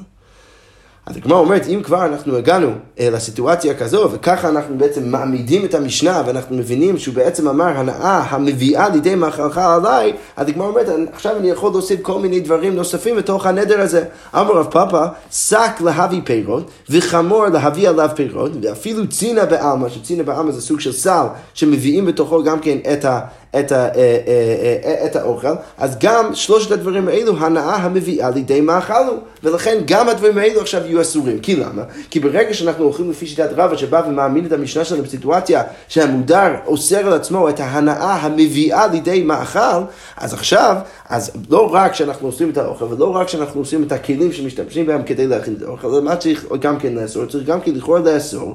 אז 1.07 1.17
הגמרא 1.17 1.39
אומרת, 1.39 1.67
אם 1.69 1.81
כבר 1.83 2.05
אנחנו 2.05 2.37
הגענו 2.37 2.71
אה, 3.01 3.11
לסיטואציה 3.11 3.75
כזו, 3.75 4.09
וככה 4.13 4.49
אנחנו 4.49 4.79
בעצם 4.79 5.09
מעמידים 5.09 5.65
את 5.65 5.75
המשנה, 5.75 6.23
ואנחנו 6.27 6.57
מבינים 6.57 6.99
שהוא 6.99 7.15
בעצם 7.15 7.49
אמר 7.49 7.67
הנאה 7.67 8.19
המביאה 8.29 8.89
לידי 8.89 9.15
מאכלך 9.15 9.59
עליי, 9.59 10.13
אז 10.37 10.49
הגמרא 10.49 10.67
אומרת, 10.67 10.87
עכשיו 11.13 11.37
אני 11.37 11.51
יכול 11.51 11.71
להוסיף 11.73 12.01
כל 12.03 12.19
מיני 12.19 12.41
דברים 12.41 12.77
נוספים 12.77 13.17
לתוך 13.17 13.47
הנדר 13.47 13.81
הזה. 13.81 14.05
אמר 14.35 14.53
רב 14.53 14.67
פאפא, 14.71 15.07
שק 15.33 15.81
להביא 15.81 16.21
פירות, 16.25 16.71
וחמור 16.91 17.47
להביא 17.47 17.89
עליו 17.89 18.11
פירות, 18.15 18.53
ואפילו 18.63 19.09
צינה 19.09 19.45
בעלמא, 19.45 19.89
שצינה 19.89 20.23
בעלמא 20.23 20.53
זה 20.53 20.61
סוג 20.61 20.81
של 20.81 20.93
סל, 20.93 21.27
שמביאים 21.55 22.07
בתוכו 22.07 22.43
גם 22.43 22.61
כן 22.61 22.79
את 22.93 23.05
ה... 23.05 23.21
את, 23.59 23.73
ה, 23.73 23.75
אה, 23.75 23.91
אה, 23.97 24.77
אה, 24.85 25.07
את 25.07 25.17
האוכל, 25.17 25.55
אז 25.79 25.97
גם 26.01 26.35
שלושת 26.35 26.71
הדברים 26.71 27.09
האלו, 27.09 27.37
הנאה 27.39 27.77
המביאה 27.77 28.31
לידי 28.31 28.61
מאכלו. 28.61 29.17
ולכן 29.43 29.79
גם 29.87 30.09
הדברים 30.09 30.39
האלו 30.39 30.61
עכשיו 30.61 30.87
יהיו 30.87 31.01
אסורים. 31.01 31.39
כי 31.39 31.57
למה? 31.57 31.83
כי 32.11 32.21
ברגע 32.21 32.55
שאנחנו 32.55 32.85
הולכים 32.85 33.11
לפי 33.11 33.27
שיטת 33.27 33.49
רבא 33.57 33.77
שבא 33.77 34.03
ומעמיד 34.09 34.45
את 34.45 34.53
המשנה 34.53 34.85
שלנו 34.85 35.03
בסיטואציה 35.03 35.63
שהמודר 35.89 36.55
אוסר 36.67 37.07
על 37.07 37.13
עצמו 37.13 37.49
את 37.49 37.61
ההנאה 37.61 38.15
המביאה 38.15 38.87
לידי 38.87 39.23
מאכל, 39.23 39.83
אז 40.17 40.35
עכשיו, 40.35 40.77
אז 41.09 41.31
לא 41.51 41.75
רק 41.75 41.95
שאנחנו 41.95 42.29
עושים 42.29 42.51
את 42.51 42.57
האוכל, 42.57 42.85
ולא 42.85 43.17
רק 43.17 43.29
שאנחנו 43.29 43.61
עושים 43.61 43.83
את 43.83 43.93
הכלים 43.93 44.33
שמשתמשים 44.33 44.87
בהם 44.87 45.03
כדי 45.03 45.27
להכין 45.27 45.55
את 45.59 45.63
האוכל, 45.63 45.87
אלא 45.87 46.03
מה 46.03 46.17
צריך 46.17 46.47
גם 46.61 46.79
כן 46.79 46.95
לאסור? 46.95 47.27
צריך 47.27 47.45
גם 47.47 47.61
כן 47.61 47.73
לכאורה 47.75 48.01
לאסור 48.01 48.55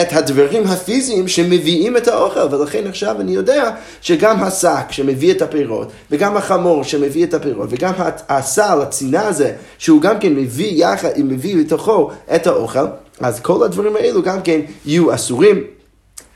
את 0.00 0.12
הדברים 0.12 0.66
הפיזיים 0.66 1.28
שמביאים 1.28 1.96
את 1.96 2.08
האוכל, 2.08 2.54
ולכן 2.54 2.86
עכשיו 2.86 3.20
אני 3.20 3.32
יודע 3.32 3.70
שגם 4.00 4.42
השק 4.42 4.84
שמביא 4.90 5.32
את 5.32 5.42
הפירות, 5.42 5.92
וגם 6.10 6.36
החמור 6.36 6.84
שמביא 6.84 7.24
את 7.24 7.34
הפירות, 7.34 7.68
וגם 7.72 7.92
הסל, 8.28 8.78
הצינה 8.82 9.26
הזה, 9.26 9.52
שהוא 9.78 10.00
גם 10.00 10.18
כן 10.18 10.34
מביא 10.34 10.86
יחד, 10.86 11.08
מביא 11.16 11.56
לתוכו 11.56 12.10
את 12.34 12.46
האוכל, 12.46 12.86
אז 13.20 13.40
כל 13.40 13.64
הדברים 13.64 13.96
האלו 13.96 14.22
גם 14.22 14.42
כן 14.42 14.60
יהיו 14.86 15.14
אסורים. 15.14 15.64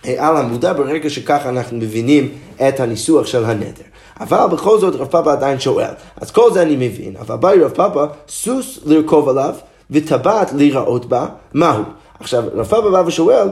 אה, 0.06 0.28
על 0.28 0.36
המודע 0.36 0.72
ברגע 0.72 1.10
שככה 1.10 1.48
אנחנו 1.48 1.76
מבינים 1.76 2.28
את 2.68 2.80
הניסוח 2.80 3.26
של 3.26 3.44
הנדר. 3.44 3.82
אבל 4.20 4.46
בכל 4.52 4.78
זאת 4.78 4.94
רב 4.94 5.06
פאפה 5.06 5.32
עדיין 5.32 5.60
שואל. 5.60 5.90
אז 6.20 6.30
כל 6.30 6.52
זה 6.52 6.62
אני 6.62 6.76
מבין, 6.76 7.16
אבל 7.20 7.36
בא 7.36 7.50
רב 7.50 7.70
פאפה, 7.70 8.04
סוס 8.28 8.78
לרכוב 8.84 9.28
עליו 9.28 9.54
וטבעת 9.90 10.52
להיראות 10.52 11.06
בה, 11.06 11.26
מהו? 11.54 11.82
עכשיו, 12.20 12.44
רב 12.54 12.64
פאפה 12.66 12.90
בא 12.90 13.02
ושואל, 13.06 13.48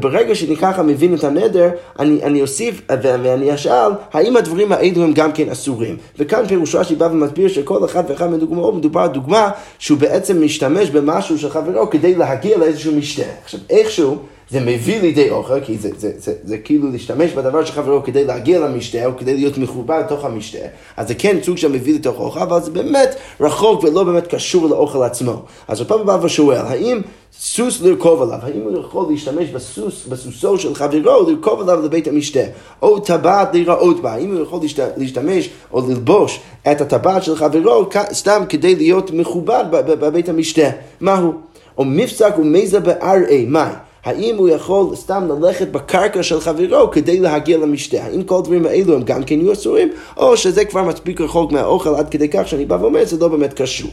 ברגע 0.00 0.34
שאני 0.34 0.56
ככה 0.56 0.82
מבין 0.82 1.14
את 1.14 1.24
הנדר, 1.24 1.70
אני, 1.98 2.22
אני 2.22 2.42
אוסיף 2.42 2.80
ואני 3.02 3.54
אשאל, 3.54 3.92
האם 4.12 4.36
הדברים 4.36 4.72
האלו 4.72 5.02
הם 5.02 5.12
גם 5.12 5.32
כן 5.32 5.48
אסורים? 5.48 5.96
וכאן 6.18 6.46
פירוש 6.46 6.74
רש"י 6.74 6.94
בא 6.94 7.04
ומסביר 7.04 7.48
שכל 7.48 7.84
אחד 7.84 8.04
ואחד 8.08 8.30
מדוגמאות 8.30 8.74
מדובר 8.74 9.00
על 9.00 9.08
דוגמה 9.08 9.50
שהוא 9.78 9.98
בעצם 9.98 10.44
משתמש 10.44 10.90
במשהו 10.90 11.38
של 11.38 11.50
חברו 11.50 11.90
כדי 11.90 12.14
להגיע 12.14 12.58
לאיזשהו 12.58 12.96
משתה. 12.96 13.22
עכשיו, 13.44 13.60
איכשהו... 13.70 14.18
זה 14.50 14.60
מביא 14.60 15.00
לידי 15.00 15.30
אוכל, 15.30 15.60
כי 15.60 15.78
זה, 15.78 15.88
זה, 15.88 16.08
זה, 16.08 16.12
זה, 16.18 16.32
זה 16.44 16.58
כאילו 16.58 16.90
להשתמש 16.90 17.32
בדבר 17.32 17.64
של 17.64 17.72
חברו 17.72 18.02
כדי 18.02 18.24
להגיע 18.24 18.60
למשתה, 18.60 19.06
או 19.06 19.10
כדי 19.18 19.34
להיות 19.34 19.58
מחובר 19.58 19.98
לתוך 19.98 20.24
המשתה, 20.24 20.58
אז 20.96 21.08
זה 21.08 21.14
כן 21.14 21.36
סוג 21.42 21.56
של 21.56 21.72
מביא 21.72 21.94
לתוך 21.94 22.20
אוכל, 22.20 22.40
אבל 22.40 22.60
זה 22.60 22.70
באמת 22.70 23.14
רחוק 23.40 23.84
ולא 23.84 24.04
באמת 24.04 24.26
קשור 24.26 24.68
לאוכל 24.68 25.02
עצמו. 25.02 25.42
אז 25.68 25.80
הפעם 25.80 26.00
הבאה 26.00 26.24
ושואל, 26.24 26.58
האם 26.58 27.00
סוס 27.38 27.80
לרכוב 27.80 28.22
עליו, 28.22 28.38
האם 28.42 28.60
הוא 28.60 28.80
יכול 28.80 29.06
להשתמש 29.10 29.48
בסוס, 29.48 30.06
בסוסו 30.06 30.58
של 30.58 30.74
חברו, 30.74 31.30
לרכוב 31.30 31.60
עליו 31.60 31.84
לבית 31.84 32.08
המשתה, 32.08 32.44
או 32.82 33.00
טבעת 33.00 33.54
להיראות 33.54 34.02
בה, 34.02 34.12
האם 34.12 34.34
הוא 34.34 34.42
יכול 34.42 34.60
להשתמש 34.96 35.50
או 35.72 35.88
ללבוש 35.88 36.40
את 36.72 36.80
הטבעת 36.80 37.22
של 37.22 37.36
חברו 37.36 37.88
סתם 38.12 38.42
כדי 38.48 38.74
להיות 38.74 39.10
מכובד 39.10 39.64
בבית 39.70 40.28
המשתה, 40.28 40.68
מהו? 41.00 41.32
או 41.78 41.84
מפסק 41.84 42.34
ומזה 42.38 42.80
בארעי, 42.80 43.44
מאי? 43.44 43.70
האם 44.04 44.36
הוא 44.36 44.48
יכול 44.48 44.96
סתם 44.96 45.28
ללכת 45.28 45.68
בקרקע 45.68 46.22
של 46.22 46.40
חברו 46.40 46.90
כדי 46.90 47.20
להגיע 47.20 47.58
למשתה? 47.58 48.04
האם 48.04 48.22
כל 48.22 48.38
הדברים 48.38 48.66
האלו 48.66 48.94
הם 48.94 49.02
גם 49.02 49.24
כן 49.24 49.40
יהיו 49.40 49.52
אסורים, 49.52 49.92
או 50.16 50.36
שזה 50.36 50.64
כבר 50.64 50.82
מספיק 50.82 51.20
רחוק 51.20 51.52
מהאוכל 51.52 51.94
עד 51.94 52.08
כדי 52.08 52.28
כך 52.28 52.48
שאני 52.48 52.64
בא 52.64 52.74
ואומר, 52.80 53.04
זה 53.04 53.16
לא 53.20 53.28
באמת 53.28 53.52
קשור. 53.52 53.90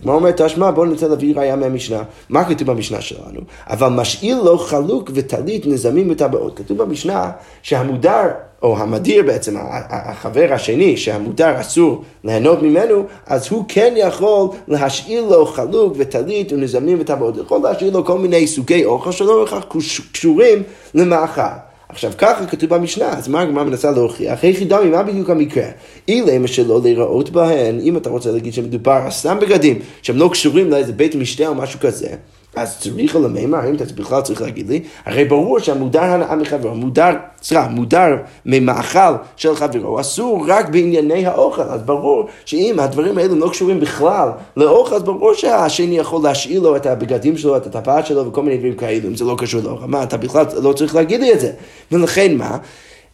הגמרא 0.00 0.14
אומרת, 0.14 0.40
תשמע, 0.42 0.70
בואו 0.70 0.86
ננסה 0.86 1.08
להביא 1.08 1.34
ראייה 1.36 1.56
מהמשנה. 1.56 2.02
מה 2.28 2.44
כתוב 2.44 2.70
במשנה 2.70 3.00
שלנו? 3.00 3.40
אבל 3.66 3.88
משאיל 3.88 4.36
לו 4.44 4.58
חלוק 4.58 5.10
וטלית 5.14 5.66
נזמים 5.66 6.10
וטבעות. 6.10 6.56
כתוב 6.58 6.78
במשנה 6.82 7.30
שהמודר 7.62 8.28
או 8.62 8.78
המדיר 8.78 9.22
בעצם, 9.22 9.56
החבר 9.90 10.48
השני, 10.50 10.96
שהמותר 10.96 11.60
אסור 11.60 12.04
ליהנות 12.24 12.62
ממנו, 12.62 13.04
אז 13.26 13.48
הוא 13.50 13.64
כן 13.68 13.94
יכול 13.96 14.48
להשאיר 14.68 15.24
לו 15.24 15.46
חלוק 15.46 15.94
וטלית 15.96 16.52
ונזמים 16.52 17.00
וטבעות, 17.00 17.36
יכול 17.36 17.60
להשאיר 17.62 17.96
לו 17.96 18.04
כל 18.04 18.18
מיני 18.18 18.46
סוגי 18.46 18.84
אוכל 18.84 19.12
שלא 19.12 19.40
בהכרח 19.40 19.64
קשורים 20.12 20.62
למאכל. 20.94 21.69
עכשיו 21.92 22.12
ככה 22.18 22.46
כתוב 22.46 22.70
במשנה, 22.70 23.08
אז 23.08 23.28
מה 23.28 23.40
הגמרא 23.40 23.64
מנסה 23.64 23.90
להוכיח? 23.90 24.38
היכי 24.42 24.64
דמי, 24.64 24.90
מה 24.90 25.02
בדיוק 25.02 25.30
המקרה? 25.30 25.64
אילמה 26.08 26.48
שלא 26.48 26.80
להיראות 26.82 27.30
בהן, 27.30 27.80
אם 27.80 27.96
אתה 27.96 28.10
רוצה 28.10 28.30
להגיד 28.32 28.54
שמדובר 28.54 29.06
סתם 29.10 29.38
בגדים, 29.40 29.78
שהם 30.02 30.16
לא 30.16 30.28
קשורים 30.32 30.70
לאיזה 30.70 30.92
בית 30.92 31.14
משתה 31.14 31.48
או 31.48 31.54
משהו 31.54 31.80
כזה, 31.80 32.08
אז 32.56 32.78
צריך 32.80 33.16
למימר, 33.16 33.58
האם 33.58 33.74
אתה 33.74 33.84
בכלל 33.96 34.20
צריך 34.20 34.42
להגיד 34.42 34.68
לי? 34.68 34.82
הרי 35.04 35.24
ברור 35.24 35.58
שהמודר 35.58 36.02
הנאה 36.02 36.36
מחברו, 36.36 36.74
מודר, 36.74 37.10
סליחה, 37.42 37.68
מודר 37.68 38.16
ממאכל 38.46 39.14
של 39.36 39.54
חברו, 39.54 40.00
אסור 40.00 40.44
רק 40.48 40.68
בענייני 40.68 41.26
האוכל. 41.26 41.62
אז 41.62 41.82
ברור 41.82 42.26
שאם 42.44 42.76
הדברים 42.78 43.18
האלו 43.18 43.36
לא 43.36 43.48
קשורים 43.48 43.80
בכלל 43.80 44.28
לאוכל, 44.56 44.94
אז 44.94 45.02
ברור 45.02 45.34
שהשני 45.34 45.98
יכול 45.98 46.22
להשאיר 46.22 46.60
לו 46.60 46.76
את 46.76 46.86
הבגדים 46.86 47.38
שלו, 47.38 47.56
את 47.56 47.66
הטבעת 47.66 48.06
שלו 48.06 48.26
וכל 48.26 48.42
מיני 48.42 48.56
דברים 48.56 48.74
כאלו, 48.74 49.08
אם 49.08 49.16
זה 49.16 49.24
לא 49.24 49.34
קשור 49.38 49.60
לאוכל. 49.64 49.86
מה, 49.86 50.02
אתה 50.02 50.16
בכלל 50.16 50.46
לא 50.62 50.72
צריך 50.72 50.94
להגיד 50.94 51.20
לי 51.20 51.32
את 51.32 51.40
זה. 51.40 51.52
ולכן 51.92 52.36
מה? 52.36 52.58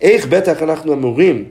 איך 0.01 0.27
בטח 0.27 0.63
אנחנו 0.63 0.93
אמורים 0.93 1.45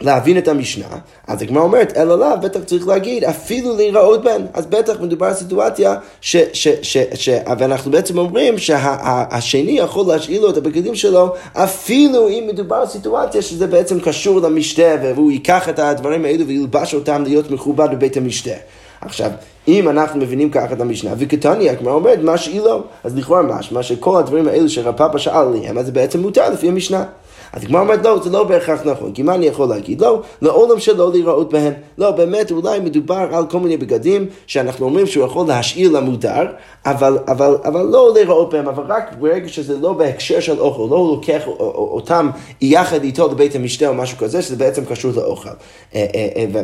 להבין 0.00 0.38
את 0.38 0.48
המשנה, 0.48 0.86
אז 1.26 1.42
הגמרא 1.42 1.62
אומרת, 1.62 1.96
אלא 1.96 2.18
לאו, 2.18 2.40
בטח 2.42 2.60
צריך 2.64 2.88
להגיד, 2.88 3.24
אפילו 3.24 3.76
להיראות 3.76 4.24
בן. 4.24 4.42
אז 4.54 4.66
בטח 4.66 5.00
מדובר 5.00 5.26
על 5.26 5.34
סיטואציה, 5.34 5.94
ש, 6.20 6.36
ש, 6.52 6.68
ש, 6.82 6.96
ש, 7.14 7.28
ואנחנו 7.58 7.90
בעצם 7.90 8.18
אומרים 8.18 8.58
שהשני 8.58 9.70
יכול 9.70 10.06
להשאיר 10.06 10.42
לו 10.42 10.50
את 10.50 10.56
הבגדים 10.56 10.94
שלו, 10.94 11.34
אפילו 11.52 12.28
אם 12.28 12.44
מדובר 12.46 12.76
על 12.76 12.86
סיטואציה 12.86 13.42
שזה 13.42 13.66
בעצם 13.66 14.00
קשור 14.00 14.40
למשתה, 14.40 14.94
והוא 15.02 15.30
ייקח 15.30 15.68
את 15.68 15.78
הדברים 15.78 16.24
האלו 16.24 16.46
וילבש 16.46 16.94
אותם 16.94 17.22
להיות 17.22 17.50
מכובד 17.50 17.88
בבית 17.92 18.16
המשתה. 18.16 18.54
עכשיו, 19.00 19.30
אם 19.68 19.88
אנחנו 19.88 20.20
מבינים 20.20 20.50
ככה 20.50 20.72
את 20.72 20.80
המשנה, 20.80 21.10
וקטניה, 21.18 21.76
כמו 21.76 21.90
אומרת, 21.90 22.18
מה 22.22 22.36
שהיא 22.36 22.60
לא, 22.60 22.82
אז 23.04 23.16
לכאורה 23.16 23.42
משמע 23.42 23.82
שכל 23.82 24.18
הדברים 24.18 24.48
האלו 24.48 24.68
שרפאפה 24.68 25.18
שאל 25.18 25.34
עליהם, 25.36 25.78
אז 25.78 25.86
זה 25.86 25.92
בעצם 25.92 26.20
מותר 26.20 26.50
לפי 26.50 26.68
המשנה. 26.68 27.04
אז 27.52 27.62
הגמרא 27.62 27.80
אומרת, 27.80 28.04
לא, 28.04 28.20
זה 28.24 28.30
לא 28.30 28.44
בהכרח 28.44 28.80
נכון, 28.84 29.12
כי 29.12 29.22
מה 29.22 29.34
אני 29.34 29.46
יכול 29.46 29.68
להגיד? 29.68 30.00
לא, 30.00 30.22
לעולם 30.42 30.80
שלא 30.80 31.10
להיראות 31.12 31.52
בהם. 31.52 31.72
לא, 31.98 32.10
באמת, 32.10 32.50
אולי 32.50 32.80
מדובר 32.80 33.28
על 33.32 33.46
כל 33.46 33.60
מיני 33.60 33.76
בגדים 33.76 34.26
שאנחנו 34.46 34.86
אומרים 34.86 35.06
שהוא 35.06 35.24
יכול 35.24 35.46
להשאיר 35.46 35.92
למודר, 35.92 36.46
אבל, 36.86 37.18
אבל, 37.28 37.56
אבל 37.64 37.82
לא 37.82 38.10
להיראות 38.14 38.52
בהם, 38.52 38.68
אבל 38.68 38.82
רק 38.88 39.14
ברגע 39.18 39.48
שזה 39.48 39.78
לא 39.80 39.92
בהקשר 39.92 40.40
של 40.40 40.60
אוכל, 40.60 40.82
לא 40.90 41.10
לוקח 41.12 41.42
אותם 41.74 42.30
יחד 42.60 43.02
איתו 43.04 43.28
לבית 43.28 43.54
המשתה 43.54 43.88
או 43.88 43.94
משהו 43.94 44.18
כזה, 44.18 44.42
שזה 44.42 44.56
בעצם 44.56 44.84
קשור 44.84 45.12
לאוכל. 45.16 45.48
אה, 45.94 46.06
אה, 46.14 46.28
אה, 46.36 46.62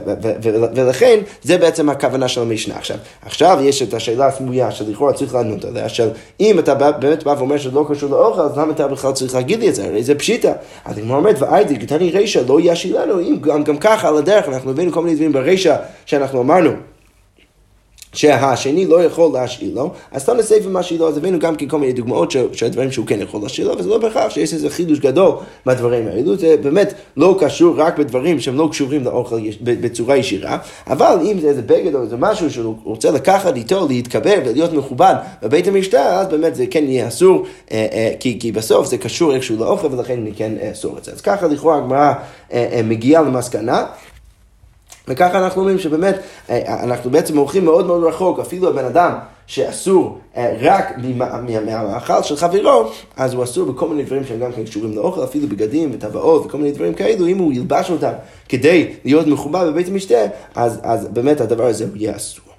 ולכן, 0.75 1.21
זה 1.43 1.59
בעצם 1.59 1.89
הכוונה 1.89 2.29
של 2.29 2.41
המשנה. 2.41 2.75
עכשיו, 3.23 3.49
עכשיו 3.53 3.69
יש 3.69 3.83
את 3.83 3.95
השאלה 3.95 4.27
הסמויה 4.27 4.71
שלכאורה 4.71 5.13
צריך 5.13 5.35
לענות 5.35 5.65
עליה, 5.65 5.89
של 5.89 6.09
אם 6.41 6.59
אתה 6.59 6.75
באמת 6.75 7.23
בא 7.23 7.35
ואומר 7.39 7.59
שזה 7.59 7.75
לא 7.75 7.87
קשור 7.89 8.11
לאוכל, 8.11 8.41
אז 8.41 8.59
למה 8.59 8.73
אתה 8.73 8.89
בכלל 8.89 9.13
צריך 9.13 9.35
להגיד 9.35 9.61
לי 9.61 9.69
את 9.69 9.75
זה? 9.75 9.85
הרי 9.85 10.03
זה 10.03 10.15
פשיטה. 10.15 10.53
אז 10.85 10.99
הגמרא 10.99 11.17
אומרת, 11.17 11.43
ואיידי, 11.43 11.77
קטני 11.77 12.11
רישא 12.11 12.41
לא 12.49 12.59
ישילנו, 12.63 13.21
אם 13.21 13.37
גם, 13.41 13.65
גם 13.65 13.77
ככה 13.77 14.09
על 14.09 14.17
הדרך 14.17 14.49
אנחנו 14.49 14.71
הבאנו 14.71 14.93
כל 14.93 15.03
מיני 15.03 15.15
דברים 15.15 15.33
ברישא 15.33 15.77
שאנחנו 16.07 16.41
אמרנו. 16.41 16.92
שהשני 18.13 18.87
לא 18.87 19.05
יכול 19.05 19.33
להשאיל 19.33 19.75
לו, 19.75 19.91
אז 20.13 20.23
סתם 20.23 20.37
לסייפה 20.37 20.69
מה 20.69 20.83
שהיא 20.83 21.01
לא, 21.01 21.09
אז 21.09 21.17
הבאנו 21.17 21.39
גם 21.39 21.57
כן 21.57 21.69
כל 21.69 21.79
מיני 21.79 21.93
דוגמאות 21.93 22.31
של 22.53 22.69
דברים 22.69 22.93
שהוא 22.93 23.07
כן 23.07 23.21
יכול 23.21 23.43
להשאיל 23.43 23.67
לו, 23.67 23.79
וזה 23.79 23.89
לא 23.89 23.99
בהכרח 23.99 24.31
שיש 24.33 24.55
איזה 24.55 24.71
חידוש 24.71 24.99
גדול 24.99 25.35
בדברים 25.67 26.09
האלו, 26.09 26.37
זה 26.37 26.57
באמת 26.63 26.95
לא 27.17 27.37
קשור 27.41 27.75
רק 27.77 27.99
בדברים 27.99 28.41
שהם 28.41 28.57
לא 28.57 28.69
קשורים 28.71 29.05
לאוכל 29.05 29.37
בצורה 29.63 30.17
ישירה, 30.17 30.59
אבל 30.87 31.17
אם 31.25 31.39
זה 31.41 31.49
איזה 31.49 31.63
בגד 31.63 31.95
או 31.95 32.03
איזה 32.03 32.17
משהו 32.19 32.51
שהוא 32.51 32.77
רוצה 32.85 33.11
לקחת 33.11 33.57
איתו, 33.57 33.87
להתקבל 33.89 34.39
ולהיות 34.45 34.73
מכובד 34.73 35.15
בבית 35.43 35.69
המשטר, 35.69 35.99
אז 35.99 36.29
באמת 36.29 36.55
זה 36.55 36.67
כן 36.67 36.85
יהיה 36.85 37.09
אסור, 37.09 37.45
אה, 37.73 37.87
אה, 37.93 38.13
כי, 38.21 38.39
כי 38.41 38.53
בסוף 38.53 38.87
זה 38.87 38.99
קשור 38.99 39.35
איכשהו 39.35 39.57
לאוכל 39.57 39.87
ולכן 39.87 40.19
אני 40.21 40.33
כן 40.37 40.53
אסור 40.73 40.99
את 40.99 41.05
זה. 41.05 41.13
אז 41.13 41.21
ככה 41.21 41.47
לכאורה 41.47 41.77
הגמרא 41.77 42.13
אה, 42.53 42.81
מגיעה 42.85 43.23
למסקנה. 43.23 43.85
וככה 45.09 45.39
אנחנו 45.39 45.61
אומרים 45.61 45.79
שבאמת, 45.79 46.17
אה, 46.51 46.85
אנחנו 46.85 47.11
בעצם 47.11 47.37
הולכים 47.37 47.65
מאוד 47.65 47.87
מאוד 47.87 48.05
רחוק, 48.05 48.39
אפילו 48.39 48.69
הבן 48.69 48.85
אדם 48.85 49.13
שאסור 49.47 50.19
אה, 50.37 50.57
רק 50.61 50.99
מהמאכל 51.67 52.23
של 52.23 52.37
חברו, 52.37 52.91
אז 53.17 53.35
הוא 53.35 53.45
אסור 53.45 53.73
בכל 53.73 53.89
מיני 53.89 54.03
דברים 54.03 54.25
שהם 54.25 54.41
גם 54.41 54.53
כן 54.53 54.65
קשורים 54.65 54.97
לאוכל, 54.97 55.25
אפילו 55.25 55.49
בגדים 55.49 55.91
וטבעות 55.95 56.47
וכל 56.47 56.59
מיני 56.59 56.73
דברים 56.73 56.95
כאלו, 56.95 57.27
אם 57.27 57.39
הוא 57.39 57.53
ילבש 57.53 57.91
אותם 57.91 58.13
כדי 58.49 58.95
להיות 59.05 59.27
מכובד 59.27 59.67
בבית 59.67 59.89
המשתה, 59.89 60.25
אז, 60.55 60.81
אז 60.83 61.09
באמת 61.13 61.41
הדבר 61.41 61.67
הזה 61.67 61.87
יהיה 61.95 62.17
אסור. 62.17 62.52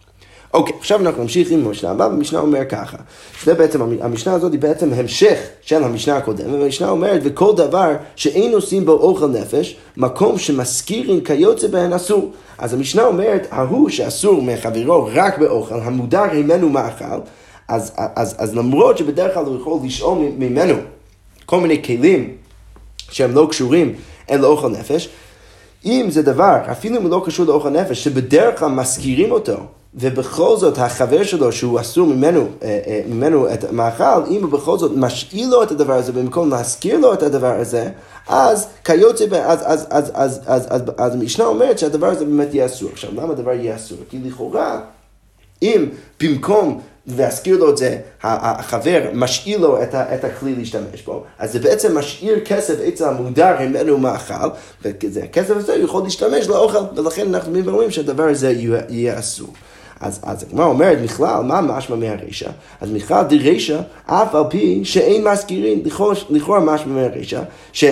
אוקיי, 0.54 0.76
עכשיו 0.80 1.00
אנחנו 1.02 1.22
נמשיך 1.22 1.52
עם 1.52 1.66
המשנה 1.66 1.90
הבאה, 1.90 2.08
והמשנה 2.08 2.40
אומר 2.40 2.66
ככה. 2.66 2.98
זה 3.44 3.54
בעצם, 3.54 3.82
המשנה 4.02 4.34
הזאת 4.34 4.52
היא 4.52 4.60
בעצם 4.60 4.94
המשך 4.94 5.40
של 5.62 5.84
המשנה 5.84 6.18
הקודמת, 6.18 6.48
והמשנה 6.60 6.90
אומרת, 6.90 7.22
וכל 7.24 7.54
דבר 7.56 7.92
שאין 8.16 8.54
עושים 8.54 8.86
בו 8.86 8.92
אוכל 8.92 9.28
נפש, 9.28 9.76
מקום 9.98 10.38
שמזכירים 10.38 11.24
כיוצא 11.24 11.68
בהן 11.68 11.94
אסור. 11.94 12.32
אז 12.58 12.74
המשנה 12.74 13.04
אומרת, 13.04 13.48
ההוא 13.52 13.90
שאסור 13.90 14.42
מחברו 14.42 15.10
רק 15.14 15.38
באוכל, 15.38 15.80
המודר 15.80 16.34
ממנו 16.34 16.70
מאכל, 16.70 17.20
אז, 17.68 17.92
אז, 17.98 18.36
אז 18.38 18.56
למרות 18.56 18.98
שבדרך 18.98 19.34
כלל 19.34 19.46
הוא 19.46 19.60
יכול 19.62 19.80
לשאול 19.86 20.18
ממנו 20.38 20.76
כל 21.46 21.60
מיני 21.60 21.84
כלים 21.84 22.38
שהם 23.12 23.36
לא 23.36 23.48
קשורים 23.50 23.96
אל 24.30 24.46
אוכל 24.46 24.70
נפש, 24.70 25.10
אם 25.86 26.06
זה 26.10 26.22
דבר, 26.22 26.58
אפילו 26.72 26.98
אם 26.98 27.02
הוא 27.02 27.12
לא 27.12 27.24
קשור 27.26 27.46
לאוכל 27.46 27.70
נפש, 27.70 28.04
שבדרך 28.04 28.60
כלל 28.60 28.70
מזכירים 28.70 29.32
אותו 29.32 29.58
ובכל 29.96 30.58
זאת 30.58 30.78
החבר 30.78 31.24
שלו 31.24 31.52
שהוא 31.52 31.80
אסור 31.80 32.08
ממנו, 32.08 32.48
אה, 32.64 32.80
אה, 32.88 33.02
ממנו 33.08 33.54
את 33.54 33.64
המאכל, 33.64 34.26
אם 34.30 34.44
הוא 34.44 34.52
בכל 34.52 34.78
זאת 34.78 34.92
משאיל 34.96 35.50
לו 35.50 35.64
את 35.64 35.72
הדבר 35.72 35.94
הזה 35.94 36.12
במקום 36.12 36.50
להזכיר 36.50 37.00
לו 37.00 37.14
את 37.14 37.24
הדבר 37.24 37.60
הזה, 37.60 37.90
אז 38.28 38.68
כיוצא, 38.84 39.26
אז, 39.44 39.60
אז, 39.64 39.88
אז, 39.90 40.12
אז, 40.14 40.40
אז, 40.46 40.68
אז, 40.70 40.82
אז 40.98 41.16
המשנה 41.16 41.46
אומרת 41.46 41.80
שהדבר 41.80 42.08
הזה 42.08 42.26
באמת 42.26 42.54
יהיה 42.54 42.66
אסור. 42.66 42.90
עכשיו, 42.92 43.10
למה 43.16 43.34
הדבר 43.34 43.52
יהיה 43.52 43.76
אסור? 43.76 43.98
כי 44.10 44.20
לכאורה, 44.24 44.80
אם 45.62 45.86
במקום 46.22 46.80
להזכיר 47.08 47.58
לו 47.58 47.70
את 47.70 47.78
זה, 47.78 47.98
החבר 48.24 49.02
משאיל 49.14 49.62
לו 49.62 49.84
את, 49.84 49.94
ה, 49.94 50.16
את 50.16 50.24
הכלי 50.24 50.56
להשתמש 50.56 51.02
בו, 51.06 51.24
אז 51.40 51.54
זה 51.54 51.60
בעצם 51.60 51.98
משאיר 51.98 52.40
כסף 52.46 52.76
אצל 52.88 53.06
המודר 53.06 53.56
ממנו 53.60 53.98
מאכל, 53.98 54.50
והכסף 54.82 55.58
הזה 55.58 55.76
יכול 55.76 56.04
להשתמש 56.04 56.48
לאוכל, 56.48 56.78
ולכן 56.96 57.36
אנחנו 57.36 57.60
אומרים 57.68 57.92
שהדבר 57.92 58.24
הזה 58.24 58.54
יהיה 58.90 59.20
אסור. 59.20 59.54
אז, 60.00 60.20
אז 60.24 60.44
הגמרא 60.44 60.66
אומרת 60.66 61.02
בכלל, 61.02 61.44
מה 61.44 61.62
משמע 61.62 61.96
מהרישא? 61.96 62.50
אז 62.82 62.90
בכלל 62.90 63.24
דרישא, 63.24 63.80
אף 64.06 64.36
על 64.36 64.44
פי 64.50 64.86
שאין 64.86 65.28
מזכירים, 65.28 65.84
לכאורה 66.30 66.60
משמע 66.60 66.94
מהרישא, 66.94 67.42
ש... 67.74 67.86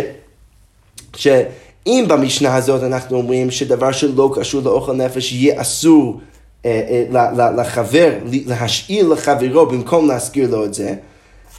שאם 1.16 2.06
במשנה 2.08 2.56
הזאת 2.56 2.84
אנחנו 2.84 3.18
אומרים 3.18 3.52
שדבר 3.52 3.92
שלא 3.92 4.32
קשור 4.36 4.62
לאוכל 4.62 4.94
נפש 4.94 5.32
יהיה 5.32 5.62
אסור 5.62 6.20
אה, 6.66 7.06
אה, 7.12 7.52
לחבר, 7.52 8.12
להשאיל 8.46 9.08
לחברו 9.08 9.66
במקום 9.66 10.08
להזכיר 10.08 10.52
לו 10.52 10.66
את 10.66 10.74
זה, 10.74 10.96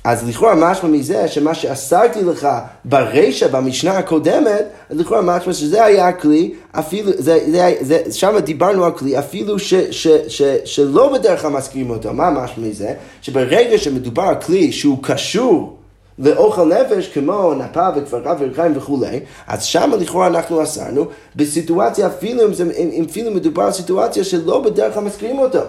אז 0.05 0.29
לכאורה 0.29 0.55
משמע 0.55 0.89
מזה 0.89 1.29
שמה 1.29 1.55
שאסרתי 1.55 2.23
לך 2.23 2.49
ברישא 2.85 3.49
במשנה 3.49 3.99
הקודמת, 3.99 4.65
אז 4.91 4.99
לכאורה 4.99 5.23
משמע 5.23 5.53
שזה 5.53 5.85
היה 5.85 6.09
הכלי, 6.09 6.55
אפילו, 6.73 7.13
זה, 7.19 7.39
זה, 7.51 7.75
זה, 7.81 8.13
שם 8.13 8.39
דיברנו 8.39 8.85
על 8.85 8.93
כלי, 8.93 9.19
אפילו 9.19 9.59
ש, 9.59 9.75
ש, 9.75 10.07
ש, 10.29 10.43
שלא 10.65 11.13
בדרך 11.13 11.43
כלל 11.43 11.51
מסכימים 11.51 11.91
אותו, 11.91 12.13
מה 12.13 12.31
משמע 12.31 12.69
מזה? 12.69 12.95
שברגע 13.23 13.79
שמדובר 13.79 14.23
על 14.23 14.35
כלי 14.35 14.73
שהוא 14.73 14.99
קשור 15.03 15.77
לאוכל 16.19 16.65
נפש 16.65 17.09
כמו 17.09 17.55
נפה 17.55 17.89
וכפרה 17.97 18.35
ורחיים 18.39 18.73
וכולי, 18.77 19.21
אז 19.47 19.65
שם 19.65 19.91
לכאורה 19.99 20.27
אנחנו 20.27 20.63
אסרנו 20.63 21.07
בסיטואציה, 21.37 22.07
אפילו 22.07 22.47
אם, 22.47 22.55
זה, 22.55 22.65
אם, 22.65 22.91
אם 22.93 23.05
אפילו 23.11 23.31
מדובר 23.31 23.63
על 23.63 23.73
סיטואציה 23.73 24.25
שלא 24.25 24.61
בדרך 24.61 24.95
כלל 24.95 25.03
מסכימים 25.03 25.39
אותו. 25.39 25.61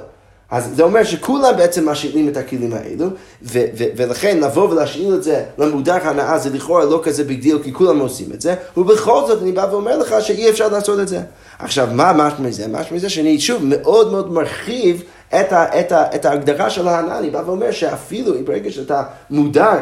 אז 0.53 0.69
זה 0.75 0.83
אומר 0.83 1.03
שכולם 1.03 1.53
בעצם 1.57 1.89
משאילים 1.89 2.29
את 2.29 2.37
הכלים 2.37 2.73
האלו, 2.73 3.05
ו- 3.43 3.65
ו- 3.77 3.83
ולכן 3.95 4.39
לבוא 4.39 4.69
ולהשאיל 4.69 5.13
את 5.13 5.23
זה 5.23 5.43
למודר 5.57 5.97
הנאה 6.07 6.37
זה 6.37 6.49
לכאורה 6.49 6.85
לא 6.85 6.99
כזה 7.03 7.23
big 7.23 7.41
deal, 7.41 7.59
כי 7.63 7.73
כולם 7.73 7.99
עושים 7.99 8.27
את 8.33 8.41
זה, 8.41 8.55
ובכל 8.77 9.23
זאת 9.27 9.41
אני 9.41 9.51
בא 9.51 9.67
ואומר 9.71 9.97
לך 9.97 10.15
שאי 10.19 10.49
אפשר 10.49 10.67
לעשות 10.67 10.99
את 10.99 11.07
זה. 11.07 11.21
עכשיו, 11.59 11.87
מה 11.91 12.13
משמע 12.13 12.47
מזה? 12.47 12.67
משמע 12.67 12.97
מזה 12.97 13.09
שאני 13.09 13.39
שוב 13.39 13.61
מאוד 13.65 14.11
מאוד 14.11 14.31
מרחיב 14.31 15.03
את, 15.29 15.53
ה, 15.53 15.79
את, 15.79 15.91
ה, 15.91 16.15
את 16.15 16.25
ההגדרה 16.25 16.69
של 16.69 16.87
ההנאה, 16.87 17.19
אני 17.19 17.29
בא 17.29 17.41
ואומר 17.45 17.71
שאפילו 17.71 18.33
ברגע 18.45 18.71
שאתה 18.71 19.03
מודר 19.29 19.79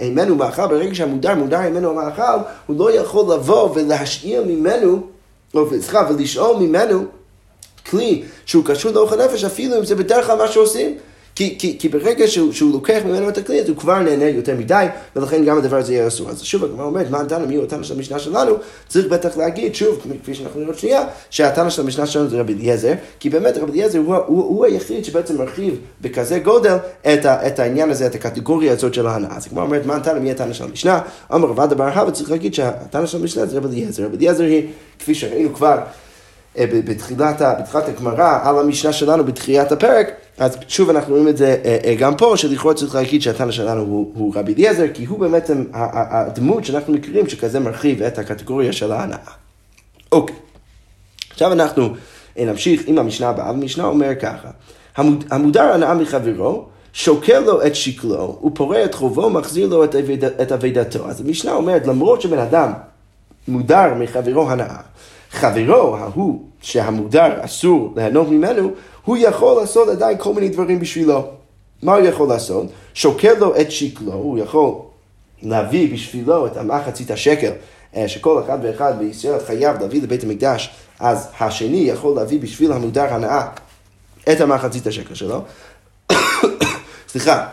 הימנו 0.00 0.34
מאכל, 0.36 0.66
ברגע 0.66 0.94
שהמודר 0.94 1.34
מודר 1.34 1.58
הימנו 1.58 1.94
מאכל, 1.94 2.38
הוא 2.66 2.78
לא 2.78 2.92
יכול 2.92 3.34
לבוא 3.34 3.70
ולהשאיר 3.74 4.44
ממנו, 4.46 5.00
או 5.54 5.66
סליחה, 5.70 6.02
ולשאול 6.10 6.56
ממנו 6.56 7.04
כלי 7.90 8.22
שהוא 8.46 8.64
קשור 8.64 8.92
לאוכל 8.92 9.24
נפש, 9.24 9.44
אפילו 9.44 9.78
אם 9.78 9.84
זה 9.84 9.94
בדרך 9.94 10.26
כלל 10.26 10.38
מה 10.38 10.48
שעושים. 10.48 10.96
כי, 11.38 11.56
כי, 11.58 11.76
כי 11.78 11.88
ברגע 11.88 12.28
שהוא, 12.28 12.52
שהוא 12.52 12.72
לוקח 12.72 13.00
ממנו 13.04 13.28
את 13.28 13.38
הכלי, 13.38 13.60
אז 13.60 13.68
הוא 13.68 13.76
כבר 13.76 13.98
נהנה 13.98 14.24
יותר 14.24 14.56
מדי, 14.56 14.86
ולכן 15.16 15.44
גם 15.44 15.58
הדבר 15.58 15.76
הזה 15.76 15.92
יהיה 15.92 16.06
אסור. 16.06 16.30
אז 16.30 16.42
שוב, 16.42 16.64
הגמרא 16.64 16.84
אומרת, 16.84 17.10
מה 17.10 17.20
הטענה, 17.20 17.46
מי 17.46 17.54
הוא 17.54 17.64
הטענה 17.64 17.84
של 17.84 17.94
המשנה 17.94 18.18
שלנו? 18.18 18.54
צריך 18.88 19.06
בטח 19.06 19.36
להגיד, 19.36 19.74
שוב, 19.74 20.06
כפי 20.22 20.34
שאנחנו 20.34 20.60
נראה 20.60 20.74
שנייה, 20.74 21.04
שהטענה 21.30 21.70
של 21.70 21.82
המשנה 21.82 22.06
שלנו 22.06 22.28
זה 22.28 22.40
רבי 22.40 22.54
אליעזר, 22.54 22.92
כי 23.20 23.30
באמת 23.30 23.56
רבי 23.56 23.72
אליעזר 23.72 23.98
הוא, 23.98 24.14
הוא, 24.14 24.42
הוא 24.42 24.64
היחיד 24.64 25.04
שבעצם 25.04 25.38
מרחיב 25.38 25.74
בכזה 26.00 26.38
גודל 26.38 26.76
את, 27.12 27.24
ה, 27.24 27.46
את 27.46 27.58
העניין 27.58 27.90
הזה, 27.90 28.06
את 28.06 28.14
הקטגוריה 28.14 28.72
הזאת 28.72 28.94
של 28.94 29.06
ההנאה. 29.06 29.36
אז 29.36 29.46
הגמרא 29.46 29.64
אומרת, 29.64 29.86
מה 29.86 29.96
הטענה, 29.96 30.20
מי 30.20 30.30
הטענה 30.30 30.54
של 30.54 30.64
המשנה? 30.64 31.00
אמר 31.34 31.48
רבד 31.48 31.74
בר 31.74 31.88
הווה, 31.88 32.10
צריך 32.10 32.30
להגיד 32.30 32.54
שהטענה 32.54 33.06
של 33.06 33.18
המשנה 33.18 33.46
זה 33.46 33.56
רבי 33.56 33.68
אליעזר. 33.68 34.04
רבי 34.04 34.16
אליעזר 34.16 34.44
היא, 34.44 34.66
כפי 34.98 35.14
שראינו 35.14 35.54
כבר, 35.54 35.78
בתחילת, 36.66 37.42
בתחילת 37.60 37.88
הגמרא 37.88 38.38
על 38.42 38.58
המשנה 38.58 38.92
שלנו 38.92 39.24
בתחילת 39.24 39.72
הפרק, 39.72 40.10
אז 40.38 40.56
שוב 40.68 40.90
אנחנו 40.90 41.14
רואים 41.14 41.28
את 41.28 41.36
זה 41.36 41.56
אה, 41.64 41.78
אה, 41.84 41.94
גם 41.94 42.16
פה, 42.16 42.32
שלכאורה 42.36 42.74
צריך 42.74 42.94
להגיד 42.94 43.22
שהתנא 43.22 43.50
שלנו 43.50 43.80
הוא, 43.80 44.12
הוא 44.14 44.32
רבי 44.36 44.54
אליעזר, 44.54 44.86
כי 44.94 45.04
הוא 45.04 45.18
באמת 45.18 45.50
הדמות 45.72 46.64
שאנחנו 46.64 46.92
מכירים 46.92 47.28
שכזה 47.28 47.60
מרחיב 47.60 48.02
את 48.02 48.18
הקטגוריה 48.18 48.72
של 48.72 48.92
ההנאה. 48.92 49.18
אוקיי, 50.12 50.36
עכשיו 51.30 51.52
אנחנו 51.52 51.94
נמשיך 52.36 52.82
עם 52.86 52.98
המשנה 52.98 53.28
הבאה, 53.28 53.48
המשנה 53.48 53.84
אומר 53.84 54.14
ככה, 54.14 54.48
המודר 55.30 55.72
הנאה 55.72 55.94
מחברו, 55.94 56.64
שוקל 56.92 57.38
לו 57.38 57.66
את 57.66 57.74
שקלו, 57.74 58.36
הוא 58.40 58.50
פורע 58.54 58.84
את 58.84 58.94
חובו, 58.94 59.30
מחזיר 59.30 59.68
לו 59.68 59.84
את 60.42 60.52
אבידתו. 60.52 61.08
אז 61.08 61.20
המשנה 61.20 61.52
אומרת, 61.52 61.86
למרות 61.86 62.20
שבן 62.20 62.38
אדם 62.38 62.72
מודר 63.48 63.94
מחברו 63.94 64.50
הנאה, 64.50 64.80
חברו, 65.30 65.96
ההוא 65.96 66.42
שהמודר 66.60 67.44
אסור 67.44 67.92
ליהנות 67.96 68.28
ממנו, 68.28 68.70
הוא 69.04 69.16
יכול 69.16 69.60
לעשות 69.60 69.88
עדיין 69.88 70.18
כל 70.18 70.34
מיני 70.34 70.48
דברים 70.48 70.80
בשבילו. 70.80 71.26
מה 71.82 71.94
הוא 71.96 72.06
יכול 72.06 72.28
לעשות? 72.28 72.66
שוקל 72.94 73.34
לו 73.38 73.60
את 73.60 73.70
שקלו, 73.70 74.12
הוא 74.12 74.38
יכול 74.38 74.74
להביא 75.42 75.94
בשבילו 75.94 76.46
את 76.46 76.56
המחצית 76.56 77.10
השקל 77.10 77.52
אה, 77.96 78.08
שכל 78.08 78.42
אחד 78.44 78.58
ואחד 78.62 78.98
בישראל 78.98 79.38
חייב 79.46 79.80
להביא 79.80 80.02
לבית 80.02 80.24
המקדש, 80.24 80.70
אז 81.00 81.28
השני 81.40 81.76
יכול 81.76 82.16
להביא 82.16 82.40
בשביל 82.40 82.72
המודר 82.72 83.14
הנאה 83.14 83.46
את 84.32 84.40
המחצית 84.40 84.86
השקל 84.86 85.14
שלו. 85.14 85.42
סליחה, 87.08 87.46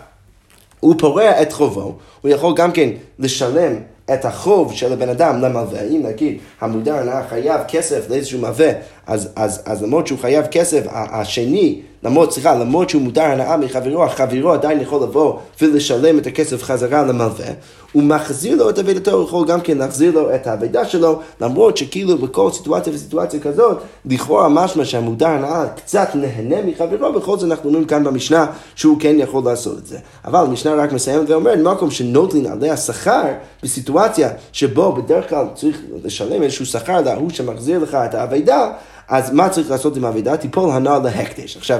הוא 0.79 0.96
פורע 1.00 1.41
את 1.41 1.53
חובו, 1.53 1.98
הוא 2.22 2.32
יכול 2.32 2.53
גם 2.55 2.72
כן 2.72 2.89
לשלם 3.20 3.75
את 4.13 4.25
החוב 4.25 4.74
של 4.74 4.93
הבן 4.93 5.09
אדם 5.09 5.41
למלווה, 5.41 5.81
אם 5.81 6.01
נגיד 6.03 6.38
המודר 6.62 6.95
הנאה 6.95 7.27
חייב 7.27 7.62
כסף 7.67 8.09
לאיזשהו 8.09 8.39
מלווה, 8.39 8.69
אז, 9.07 9.29
אז, 9.35 9.62
אז 9.65 9.83
למרות 9.83 10.07
שהוא 10.07 10.19
חייב 10.19 10.45
כסף, 10.45 10.81
השני, 10.91 11.81
למרות, 12.03 12.33
סליחה, 12.33 12.55
למרות 12.55 12.89
שהוא 12.89 13.01
מודר 13.01 13.24
הנאה 13.24 13.57
מחברו, 13.57 14.03
החברו 14.03 14.51
עדיין 14.51 14.81
יכול 14.81 15.03
לבוא 15.03 15.39
ולשלם 15.62 16.17
את 16.17 16.27
הכסף 16.27 16.63
חזרה 16.63 17.03
למלווה, 17.03 17.45
הוא 17.91 18.03
מחזיר 18.03 18.55
לו 18.55 18.69
את 18.69 18.79
אבידתו, 18.79 19.12
הוא 19.12 19.24
יכול 19.24 19.47
גם 19.47 19.62
כן 19.62 19.77
להחזיר 19.77 20.12
לו 20.12 20.35
את 20.35 20.47
האבידה 20.47 20.85
שלו, 20.85 21.19
למרות 21.41 21.77
שכאילו 21.77 22.17
בכל 22.17 22.51
סיטואציה 22.51 22.93
וסיטואציה 22.93 23.39
כזאת, 23.39 23.77
לכאורה 24.05 24.50
משמע 24.50 24.85
שהמודר 24.85 25.27
הנאה 25.27 25.67
קצת 25.75 26.09
נהנה 26.13 26.55
מחברו, 26.65 27.13
בכל 27.13 27.38
זאת 27.38 27.51
אנחנו 27.51 27.69
רואים 27.69 27.85
כאן 27.85 28.03
במשנה 28.03 28.45
שהוא 28.75 29.00
כן 29.00 29.15
יכול 29.17 29.43
לעשות 29.45 29.77
את 29.77 29.88
זה. 29.88 29.97
אבל 30.25 30.39
המשנה 30.39 30.75
רק 30.75 30.91
מסיימת 30.91 31.29
ואומרת, 31.29 31.59
מקום 31.59 31.91
שנוטלין 31.91 32.45
עליה 32.45 32.77
שכר, 32.77 33.24
בסיטואציה 33.63 34.29
שבו 34.51 34.91
בדרך 34.91 35.29
כלל 35.29 35.45
צריך 35.55 35.81
לשלם 36.03 36.43
איזשהו 36.43 36.65
שכר 36.65 37.01
להוא 37.01 37.29
שמחזיר 37.29 37.79
לך 37.79 37.95
את 37.95 38.13
האבידה, 38.13 38.71
אז 39.07 39.31
מה 39.31 39.50
צריך 39.50 39.71
לעשות 39.71 39.97
עם 39.97 40.05
האבידה? 40.05 40.38
תיפול 40.38 40.69
הנעל 40.69 41.03
להקדש. 41.03 41.57
עכשיו, 41.57 41.79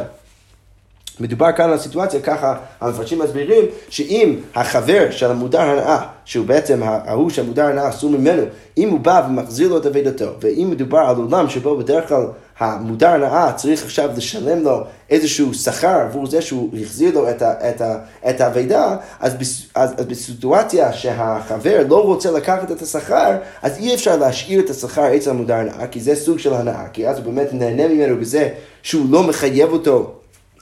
מדובר 1.20 1.52
כאן 1.52 1.70
על 1.70 1.78
סיטואציה, 1.78 2.22
ככה 2.22 2.56
המפרשים 2.82 3.20
מסבירים, 3.20 3.66
שאם 3.90 4.36
החבר 4.56 5.12
של 5.12 5.32
המודר 5.32 5.62
הנאה, 5.62 6.08
שהוא 6.26 6.46
בעצם 6.46 6.84
ההוא 6.84 7.30
שהמודר 7.30 7.66
הנאה 7.66 7.90
אסור 7.90 8.10
ממנו, 8.10 8.44
אם 8.78 8.90
הוא 8.90 9.00
בא 9.00 9.28
ומחזיר 9.30 9.70
לו 9.70 9.78
את 9.78 9.86
אבידתו, 9.86 10.26
ואם 10.42 10.68
מדובר 10.72 10.98
על 10.98 11.16
עולם 11.16 11.50
שבו 11.50 11.78
בדרך 11.78 12.08
כלל 12.08 12.26
המודר 12.60 13.10
הנאה 13.10 13.54
צריך 13.54 13.84
עכשיו 13.84 14.10
לשלם 14.18 14.64
לו 14.64 14.84
איזשהו 15.10 15.54
שכר 15.54 16.00
עבור 16.02 16.28
זה 16.28 16.42
שהוא 16.42 16.70
החזיר 16.82 17.14
לו 17.14 17.30
את, 17.30 17.42
ה, 17.42 17.70
את, 17.70 17.82
ה, 17.82 17.98
את 18.30 18.42
האבידה, 18.42 18.98
אז, 19.20 19.36
אז, 19.76 19.94
אז 19.98 20.06
בסיטואציה 20.06 20.94
שהחבר 20.94 21.86
לא 21.90 22.04
רוצה 22.04 22.32
לקחת 22.32 22.72
את 22.72 22.82
השכר, 22.82 23.32
אז 23.62 23.78
אי 23.78 23.96
אפשר 23.96 24.18
להשאיר 24.18 24.60
את 24.60 24.70
השכר 24.70 25.16
אצל 25.16 25.30
המודר 25.30 25.56
הנאה, 25.56 25.88
כי 25.88 26.00
זה 26.00 26.16
סוג 26.16 26.40
של 26.40 26.54
הנאה, 26.54 26.88
כי 26.94 27.08
אז 27.08 27.18
הוא 27.18 27.26
באמת 27.26 27.54
נהנה 27.54 27.88
ממנו 27.88 28.18
בזה 28.18 28.50
שהוא 28.84 29.06
לא 29.10 29.24
מחייב 29.24 29.72
אותו 29.72 30.12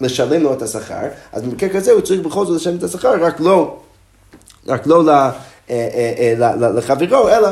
לשלם 0.03 0.43
לו 0.43 0.53
את 0.53 0.61
השכר, 0.61 1.07
אז 1.31 1.41
במקרה 1.41 1.69
כזה 1.69 1.91
הוא 1.91 2.01
צריך 2.01 2.21
בכל 2.21 2.45
זאת 2.45 2.55
לשלם 2.55 2.77
את 2.77 2.83
השכר, 2.83 3.23
רק 3.23 3.39
לא, 3.39 3.77
רק 4.67 4.87
לא 4.87 5.09
אה, 5.09 5.29
אה, 5.69 6.33
אה, 6.39 6.55
לחברו, 6.69 7.29
אלא 7.29 7.47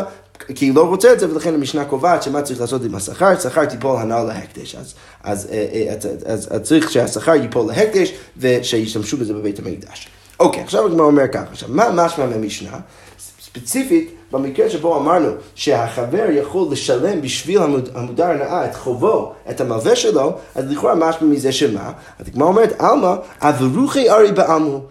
כי 0.56 0.66
היא 0.66 0.76
לא 0.76 0.88
רוצה 0.88 1.14
את 1.14 1.20
זה, 1.20 1.32
ולכן 1.32 1.54
המשנה 1.54 1.86
קובעת 1.86 2.24
שמה 2.24 2.42
צריך 2.42 2.62
לעשות 2.62 2.84
עם 2.86 2.96
השכר, 2.96 3.40
שכר 3.40 3.66
תיפול 3.66 3.98
הנ"ל 3.98 4.24
להקדש. 4.24 4.76
אז, 4.76 4.94
אז, 5.24 5.48
אז, 5.90 6.08
אז, 6.26 6.48
אז 6.52 6.62
צריך 6.62 6.92
שהשכר 6.92 7.36
ייפול 7.36 7.68
להקדש 7.68 8.14
ושישתמשו 8.38 9.18
בזה 9.18 9.34
בבית 9.34 9.60
המקדש. 9.60 10.08
אוקיי, 10.40 10.64
עכשיו 10.64 10.86
הגמרא 10.86 11.06
אומר 11.06 11.28
ככה, 11.28 11.44
עכשיו 11.52 11.70
מה 11.72 11.90
משמע 11.94 12.26
מהמשנה? 12.26 12.80
ספציפית, 13.52 14.16
במקרה 14.32 14.70
שבו 14.70 14.98
אמרנו 14.98 15.30
שהחבר 15.56 16.26
יכול 16.30 16.68
לשלם 16.72 17.22
בשביל 17.22 17.62
המודר 17.94 18.26
הנאה 18.26 18.66
את 18.66 18.76
חובו, 18.76 19.34
את 19.50 19.62
המלווה 19.62 19.96
שלו, 19.96 20.34
אז 20.56 20.72
לכאורה 20.72 20.96
משמע 20.96 21.28
מזה 21.28 21.52
שמה? 21.52 21.92
אז 22.20 22.28
הגמרא 22.28 22.48
אומרת, 22.48 22.82
עלמא, 22.82 23.16
אברוכי 23.42 24.10
ארי 24.10 24.32
בעלמו. 24.32 24.82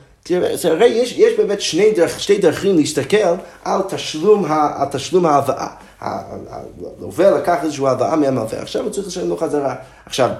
הרי 0.65 0.87
יש, 0.87 1.13
יש 1.13 1.39
באמת 1.39 1.61
שני 1.61 1.93
דרך, 1.93 2.21
שתי 2.21 2.39
דרכים 2.39 2.77
להסתכל 2.77 3.35
על 3.65 3.81
תשלום, 3.89 4.45
על 4.53 4.89
תשלום 4.91 5.27
ההלוואה. 5.27 5.69
הלווה 6.01 7.31
לקח 7.31 7.57
איזושהי 7.63 7.87
הלוואה 7.87 8.17
מהמלווה, 8.17 8.63
עכשיו 8.63 8.83
הוא 8.83 8.91
צריך 8.91 9.07
לשלם 9.07 9.29
לו 9.29 9.37
חזרה. 9.37 9.75
עכשיו, 10.07 10.31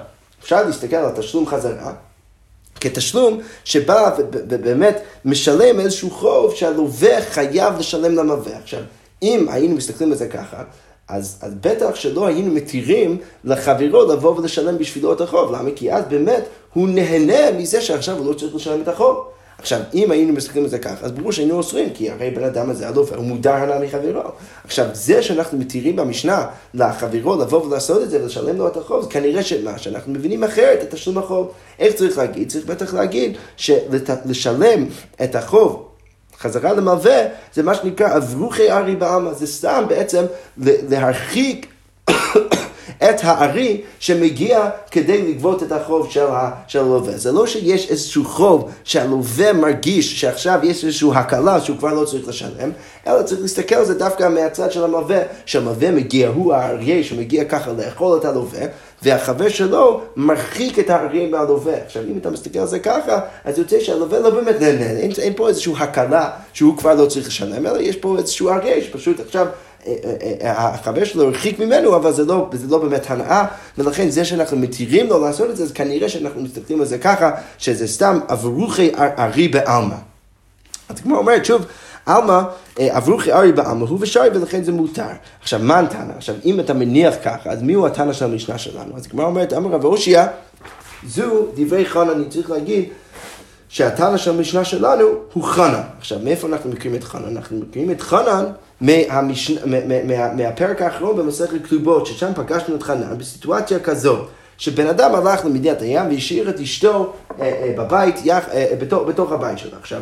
אפשר 0.41 0.63
להסתכל 0.63 0.95
על 0.95 1.11
תשלום 1.15 1.47
חזרה 1.47 1.93
כתשלום 2.81 3.39
שבא 3.63 4.15
ובאמת 4.31 5.01
משלם 5.25 5.79
איזשהו 5.79 6.09
חוב 6.09 6.55
שהלווה 6.55 7.21
חייב 7.21 7.79
לשלם 7.79 8.15
למלווה. 8.15 8.57
עכשיו, 8.57 8.81
אם 9.23 9.47
היינו 9.49 9.75
מסתכלים 9.75 10.11
על 10.11 10.17
זה 10.17 10.27
ככה, 10.27 10.63
אז, 11.07 11.37
אז 11.41 11.53
בטח 11.61 11.95
שלא 11.95 12.27
היינו 12.27 12.53
מתירים 12.53 13.17
לחברו 13.43 14.13
לבוא 14.13 14.37
ולשלם 14.37 14.77
בשבילו 14.77 15.13
את 15.13 15.21
החוב. 15.21 15.51
למה? 15.51 15.69
כי 15.75 15.93
אז 15.93 16.03
באמת 16.09 16.43
הוא 16.73 16.89
נהנה 16.89 17.51
מזה 17.57 17.81
שעכשיו 17.81 18.17
הוא 18.17 18.25
לא 18.25 18.33
צריך 18.33 18.55
לשלם 18.55 18.81
את 18.81 18.87
החוב. 18.87 19.25
עכשיו, 19.61 19.79
אם 19.93 20.11
היינו 20.11 20.33
מסתכלים 20.33 20.63
על 20.63 20.69
זה 20.69 20.79
ככה, 20.79 21.05
אז 21.05 21.11
ברור 21.11 21.31
שהיינו 21.31 21.57
אוסרים, 21.57 21.89
כי 21.93 22.09
הרי 22.09 22.29
בן 22.29 22.43
אדם 22.43 22.69
הזה 22.69 22.87
הלופה, 22.87 23.15
הוא 23.15 23.25
מודר 23.25 23.53
הנאה 23.53 23.79
מחברו. 23.79 24.21
עכשיו, 24.63 24.85
זה 24.93 25.23
שאנחנו 25.23 25.57
מתירים 25.57 25.95
במשנה 25.95 26.45
לחברו 26.73 27.41
לבוא 27.41 27.65
ולעשות 27.65 28.03
את 28.03 28.09
זה 28.09 28.23
ולשלם 28.23 28.57
לו 28.57 28.67
את 28.67 28.77
החוב, 28.77 29.03
זה 29.03 29.09
כנראה 29.09 29.43
שמה, 29.43 29.77
שאנחנו 29.77 30.13
מבינים 30.13 30.43
אחרת 30.43 30.83
את 30.83 30.93
תשלום 30.93 31.17
החוב. 31.17 31.51
איך 31.79 31.93
צריך 31.95 32.17
להגיד? 32.17 32.49
צריך 32.49 32.65
בטח 32.65 32.93
להגיד 32.93 33.37
שלשלם 33.57 34.85
את 35.23 35.35
החוב 35.35 35.87
חזרה 36.39 36.73
למלווה, 36.73 37.19
זה 37.53 37.63
מה 37.63 37.75
שנקרא 37.75 38.17
אברוכי 38.17 38.71
ארי 38.71 38.95
בעלמא, 38.95 39.33
זה 39.33 39.47
סתם 39.47 39.83
בעצם 39.87 40.25
להרחיק 40.89 41.67
את 43.03 43.15
הארי 43.23 43.81
שמגיע 43.99 44.69
כדי 44.91 45.21
לגבות 45.21 45.63
את 45.63 45.71
החוב 45.71 46.07
של, 46.67 46.79
הלווה. 46.79 47.17
זה 47.17 47.31
לא 47.31 47.47
שיש 47.47 47.89
איזשהו 47.89 48.25
חוב 48.25 48.71
שהלווה 48.83 49.53
מרגיש 49.53 50.21
שעכשיו 50.21 50.59
יש 50.63 50.85
איזושהי 50.85 51.09
הקלה 51.13 51.61
שהוא 51.61 51.77
כבר 51.77 51.93
לא 51.93 52.05
צריך 52.05 52.27
לשלם, 52.27 52.71
אלא 53.07 53.21
צריך 53.23 53.41
להסתכל 53.41 53.75
על 53.75 53.85
זה 53.85 53.93
דווקא 53.93 54.29
מהצד 54.29 54.71
של 54.71 54.83
המלווה, 54.83 55.19
שהמלווה 55.45 55.91
מגיע, 55.91 56.27
הוא 56.27 56.53
האריה 56.53 57.03
שמגיע 57.03 57.43
ככה 57.43 57.71
לאכול 57.71 58.17
את 58.17 58.25
הלווה. 58.25 58.61
והחבר 59.03 59.49
שלו 59.49 60.01
מרחיק 60.15 60.79
את 60.79 60.89
האריה 60.89 61.29
מהלווה. 61.29 61.73
עכשיו, 61.85 62.03
אם 62.03 62.17
אתה 62.17 62.29
מסתכל 62.29 62.59
על 62.59 62.67
זה 62.67 62.79
ככה, 62.79 63.19
אז 63.45 63.57
יוצא 63.57 63.79
שהלווה 63.79 64.19
לא 64.19 64.29
באמת 64.29 64.55
נהנה, 64.61 64.85
אין, 64.85 65.11
אין 65.17 65.33
פה 65.35 65.47
איזושהי 65.47 65.73
הקלה 65.79 66.29
שהוא 66.53 66.77
כבר 66.77 66.93
לא 66.93 67.05
צריך 67.05 67.27
לשלם, 67.27 67.65
אלא 67.65 67.77
יש 67.77 67.95
פה 67.95 68.17
איזשהו 68.17 68.49
אריה 68.49 68.81
שפשוט 68.81 69.19
עכשיו 69.19 69.47
החבר 70.43 71.03
שלו 71.03 71.23
הרחיק 71.23 71.59
ממנו, 71.59 71.95
אבל 71.95 72.13
זה 72.13 72.25
לא, 72.25 72.49
זה 72.53 72.67
לא 72.67 72.77
באמת 72.77 73.11
הנאה, 73.11 73.45
ולכן 73.77 74.09
זה 74.09 74.25
שאנחנו 74.25 74.57
מתירים 74.57 75.07
לו 75.07 75.19
לעשות 75.19 75.49
את 75.49 75.57
זה, 75.57 75.63
אז 75.63 75.71
כנראה 75.71 76.09
שאנחנו 76.09 76.41
מסתכלים 76.41 76.79
על 76.79 76.85
זה 76.85 76.97
ככה, 76.97 77.31
שזה 77.57 77.87
סתם 77.87 78.19
אברוכי 78.27 78.91
ארי 78.97 79.47
בעלמא. 79.47 79.95
אז 80.89 80.99
כמו 81.01 81.17
אומרת, 81.17 81.45
שוב, 81.45 81.65
עלמא, 82.05 82.41
אברוכי 82.79 83.31
ארי 83.31 83.51
בעלמא 83.51 83.85
הוא 83.85 83.97
ושרי 84.01 84.29
ולכן 84.33 84.63
זה 84.63 84.71
מותר. 84.71 85.03
עכשיו, 85.41 85.59
מה 85.63 85.79
התנא? 85.79 86.13
עכשיו, 86.17 86.35
אם 86.45 86.59
אתה 86.59 86.73
מניח 86.73 87.13
ככה, 87.23 87.49
אז 87.49 87.61
מי 87.61 87.73
הוא 87.73 87.87
התנא 87.87 88.13
של 88.13 88.25
המשנה 88.25 88.57
שלנו? 88.57 88.97
אז 88.97 89.07
כמו 89.07 89.23
אומרת, 89.23 89.53
אמר 89.53 89.69
רב 89.69 89.85
אושייה, 89.85 90.27
זו 91.07 91.45
דברי 91.55 91.85
חנה, 91.85 92.11
אני 92.11 92.25
צריך 92.29 92.51
להגיד, 92.51 92.85
שהתנא 93.71 94.17
של 94.17 94.31
המשנה 94.31 94.65
שלנו 94.65 95.05
הוא 95.33 95.43
חנן. 95.43 95.81
עכשיו, 95.99 96.19
מאיפה 96.23 96.47
אנחנו 96.47 96.69
מכירים 96.69 96.97
את 96.97 97.03
חנן? 97.03 97.37
אנחנו 97.37 97.59
מכירים 97.59 97.91
את 97.91 98.01
חנן 98.01 98.45
מהמשנה, 98.81 99.65
מה, 99.65 99.77
מה, 99.87 100.03
מה, 100.03 100.33
מהפרק 100.33 100.81
האחרון 100.81 101.17
במסכת 101.17 101.63
כתובות, 101.63 102.05
ששם 102.05 102.31
פגשנו 102.35 102.75
את 102.75 102.83
חנן 102.83 103.17
בסיטואציה 103.17 103.79
כזאת. 103.79 104.27
שבן 104.57 104.87
אדם 104.87 105.15
הלך 105.15 105.45
למדינת 105.45 105.81
הים 105.81 106.09
והשאיר 106.09 106.49
את 106.49 106.59
אשתו 106.59 107.13
אה, 107.39 107.45
אה, 107.45 107.73
בבית, 107.77 108.15
יח, 108.23 108.49
אה, 108.49 108.73
בתוך, 108.79 109.03
בתוך 109.07 109.31
הבית 109.31 109.57
שלה. 109.57 109.77
עכשיו, 109.79 110.01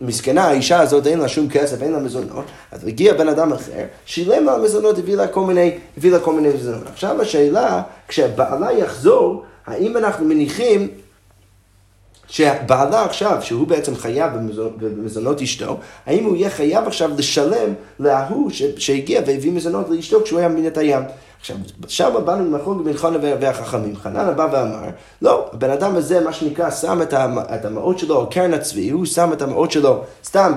מסכנה, 0.00 0.44
האישה 0.44 0.80
הזאת 0.80 1.06
אין 1.06 1.18
לה 1.18 1.28
שום 1.28 1.48
כסף, 1.48 1.82
אין 1.82 1.92
לה 1.92 1.98
מזונות, 1.98 2.44
אז 2.72 2.86
הגיע 2.86 3.14
בן 3.14 3.28
אדם 3.28 3.52
אחר, 3.52 3.84
שילם 4.06 4.44
לה 4.44 4.58
מזונות, 4.58 4.98
הביא 4.98 5.16
לה 5.16 5.28
כל 5.28 5.40
מיני, 5.40 5.78
הביא 5.96 6.12
לה 6.12 6.18
כל 6.18 6.32
מיני 6.32 6.48
מזונות. 6.48 6.86
עכשיו 6.92 7.22
השאלה, 7.22 7.82
כשבעלה 8.08 8.72
יחזור, 8.72 9.44
האם 9.66 9.96
אנחנו 9.96 10.24
מניחים 10.24 10.88
שבעלה 12.30 13.04
עכשיו, 13.04 13.36
שהוא 13.40 13.66
בעצם 13.66 13.94
חייב 13.94 14.32
במזונות 14.78 15.42
אשתו, 15.42 15.76
האם 16.06 16.24
הוא 16.24 16.36
יהיה 16.36 16.50
חייב 16.50 16.86
עכשיו 16.86 17.10
לשלם 17.18 17.72
להוא 18.00 18.50
שהגיע 18.76 19.20
והביא 19.26 19.52
מזונות 19.52 19.90
לאשתו 19.90 20.22
כשהוא 20.24 20.38
היה 20.38 20.48
מדינת 20.48 20.78
הים? 20.78 21.02
עכשיו, 21.40 21.56
שם 21.88 22.14
באנו 22.24 22.44
למחלוקת 22.44 22.84
בין 22.84 22.96
חנה 22.96 23.18
והחכמים. 23.40 23.96
חנן 23.96 24.36
בא 24.36 24.48
ואמר, 24.52 24.88
לא, 25.22 25.50
הבן 25.52 25.70
אדם 25.70 25.96
הזה, 25.96 26.20
מה 26.20 26.32
שנקרא, 26.32 26.70
שם 26.70 27.02
את 27.54 27.64
המעות 27.64 27.98
שלו, 27.98 28.26
קרן 28.30 28.54
הצבי, 28.54 28.90
הוא 28.90 29.06
שם 29.06 29.32
את 29.32 29.42
המעות 29.42 29.70
שלו 29.70 30.02
סתם 30.24 30.52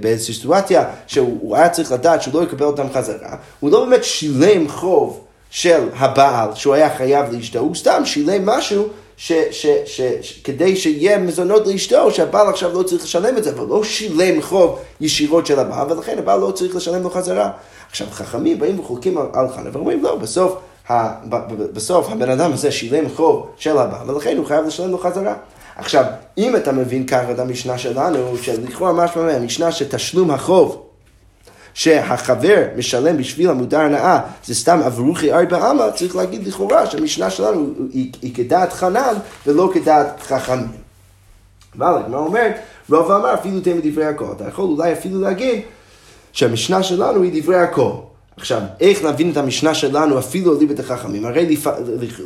באיזושהי 0.00 0.34
סיטואציה 0.34 0.84
שהוא 1.06 1.56
היה 1.56 1.68
צריך 1.68 1.92
לדעת 1.92 2.22
שהוא 2.22 2.34
לא 2.34 2.42
יקבל 2.44 2.66
אותם 2.66 2.86
חזרה. 2.94 3.36
הוא 3.60 3.70
לא 3.70 3.84
באמת 3.84 4.04
שילם 4.04 4.68
חוב 4.68 5.20
של 5.50 5.88
הבעל 5.96 6.48
שהוא 6.54 6.74
היה 6.74 6.96
חייב 6.96 7.32
לאשתו, 7.32 7.58
הוא 7.58 7.74
סתם 7.74 8.02
שילם 8.04 8.46
משהו 8.46 8.88
ש, 9.16 9.32
ש, 9.50 9.66
ש, 9.86 10.00
ש, 10.20 10.40
כדי 10.44 10.76
שיהיה 10.76 11.18
מזונות 11.18 11.66
לאשתו, 11.66 12.10
שהבעל 12.10 12.48
עכשיו 12.48 12.72
לא 12.72 12.82
צריך 12.82 13.04
לשלם 13.04 13.38
את 13.38 13.44
זה, 13.44 13.50
אבל 13.50 13.66
לא 13.66 13.84
שילם 13.84 14.42
חוב 14.42 14.78
ישירות 15.00 15.46
של 15.46 15.58
הבעל, 15.58 15.92
ולכן 15.92 16.18
הבעל 16.18 16.40
לא 16.40 16.50
צריך 16.50 16.76
לשלם 16.76 17.02
לו 17.02 17.10
חזרה. 17.10 17.50
עכשיו, 17.90 18.06
חכמים 18.10 18.58
באים 18.58 18.80
וחולקים 18.80 19.18
על, 19.18 19.26
על 19.32 19.46
חנה 19.48 19.70
ואומרים, 19.72 20.02
לא, 20.02 20.16
בסוף, 20.16 20.56
ה, 20.88 21.08
ב, 21.28 21.36
ב, 21.36 21.62
בסוף 21.72 22.10
הבן 22.10 22.30
אדם 22.30 22.52
הזה 22.52 22.72
שילם 22.72 23.08
חוב 23.08 23.46
של 23.56 23.78
הבעל, 23.78 24.10
ולכן 24.10 24.36
הוא 24.36 24.46
חייב 24.46 24.66
לשלם 24.66 24.90
לו 24.90 24.98
חזרה. 24.98 25.34
עכשיו, 25.76 26.04
אם 26.38 26.56
אתה 26.56 26.72
מבין 26.72 27.06
ככה 27.06 27.32
את 27.32 27.38
המשנה 27.38 27.78
שלנו, 27.78 28.36
שלכאורה 28.42 28.92
משמע 28.92 29.22
מהמשנה 29.22 29.72
שתשלום 29.72 30.30
החוב 30.30 30.83
שהחבר 31.74 32.64
משלם 32.76 33.16
בשביל 33.16 33.50
המודר 33.50 33.80
הנאה, 33.80 34.20
זה 34.44 34.54
סתם 34.54 34.80
אברוכי 34.86 35.32
ארבע 35.32 35.70
אמה, 35.70 35.90
צריך 35.92 36.16
להגיד 36.16 36.46
לכאורה 36.46 36.86
שהמשנה 36.86 37.30
שלנו 37.30 37.68
היא, 37.92 38.12
היא 38.22 38.34
כדעת 38.34 38.72
חנן 38.72 39.14
ולא 39.46 39.70
כדעת 39.74 40.20
חכמים. 40.20 40.84
אבל 41.78 42.02
הגמרא 42.04 42.18
אומרת, 42.18 42.54
רוב 42.90 43.10
אמר 43.10 43.34
אפילו 43.34 43.60
תהיה 43.60 43.74
מדברי 43.74 44.04
הכל. 44.04 44.26
אתה 44.36 44.48
יכול 44.48 44.64
אולי 44.64 44.92
אפילו 44.92 45.20
להגיד 45.20 45.62
שהמשנה 46.32 46.82
שלנו 46.82 47.22
היא 47.22 47.42
דברי 47.42 47.56
הכל. 47.56 47.92
עכשיו, 48.36 48.62
איך 48.80 49.04
להבין 49.04 49.30
את 49.30 49.36
המשנה 49.36 49.74
שלנו 49.74 50.18
אפילו 50.18 50.52
על 50.52 50.58
ליבת 50.58 50.80
החכמים? 50.80 51.24
הרי 51.24 51.46
לפ... 51.46 51.66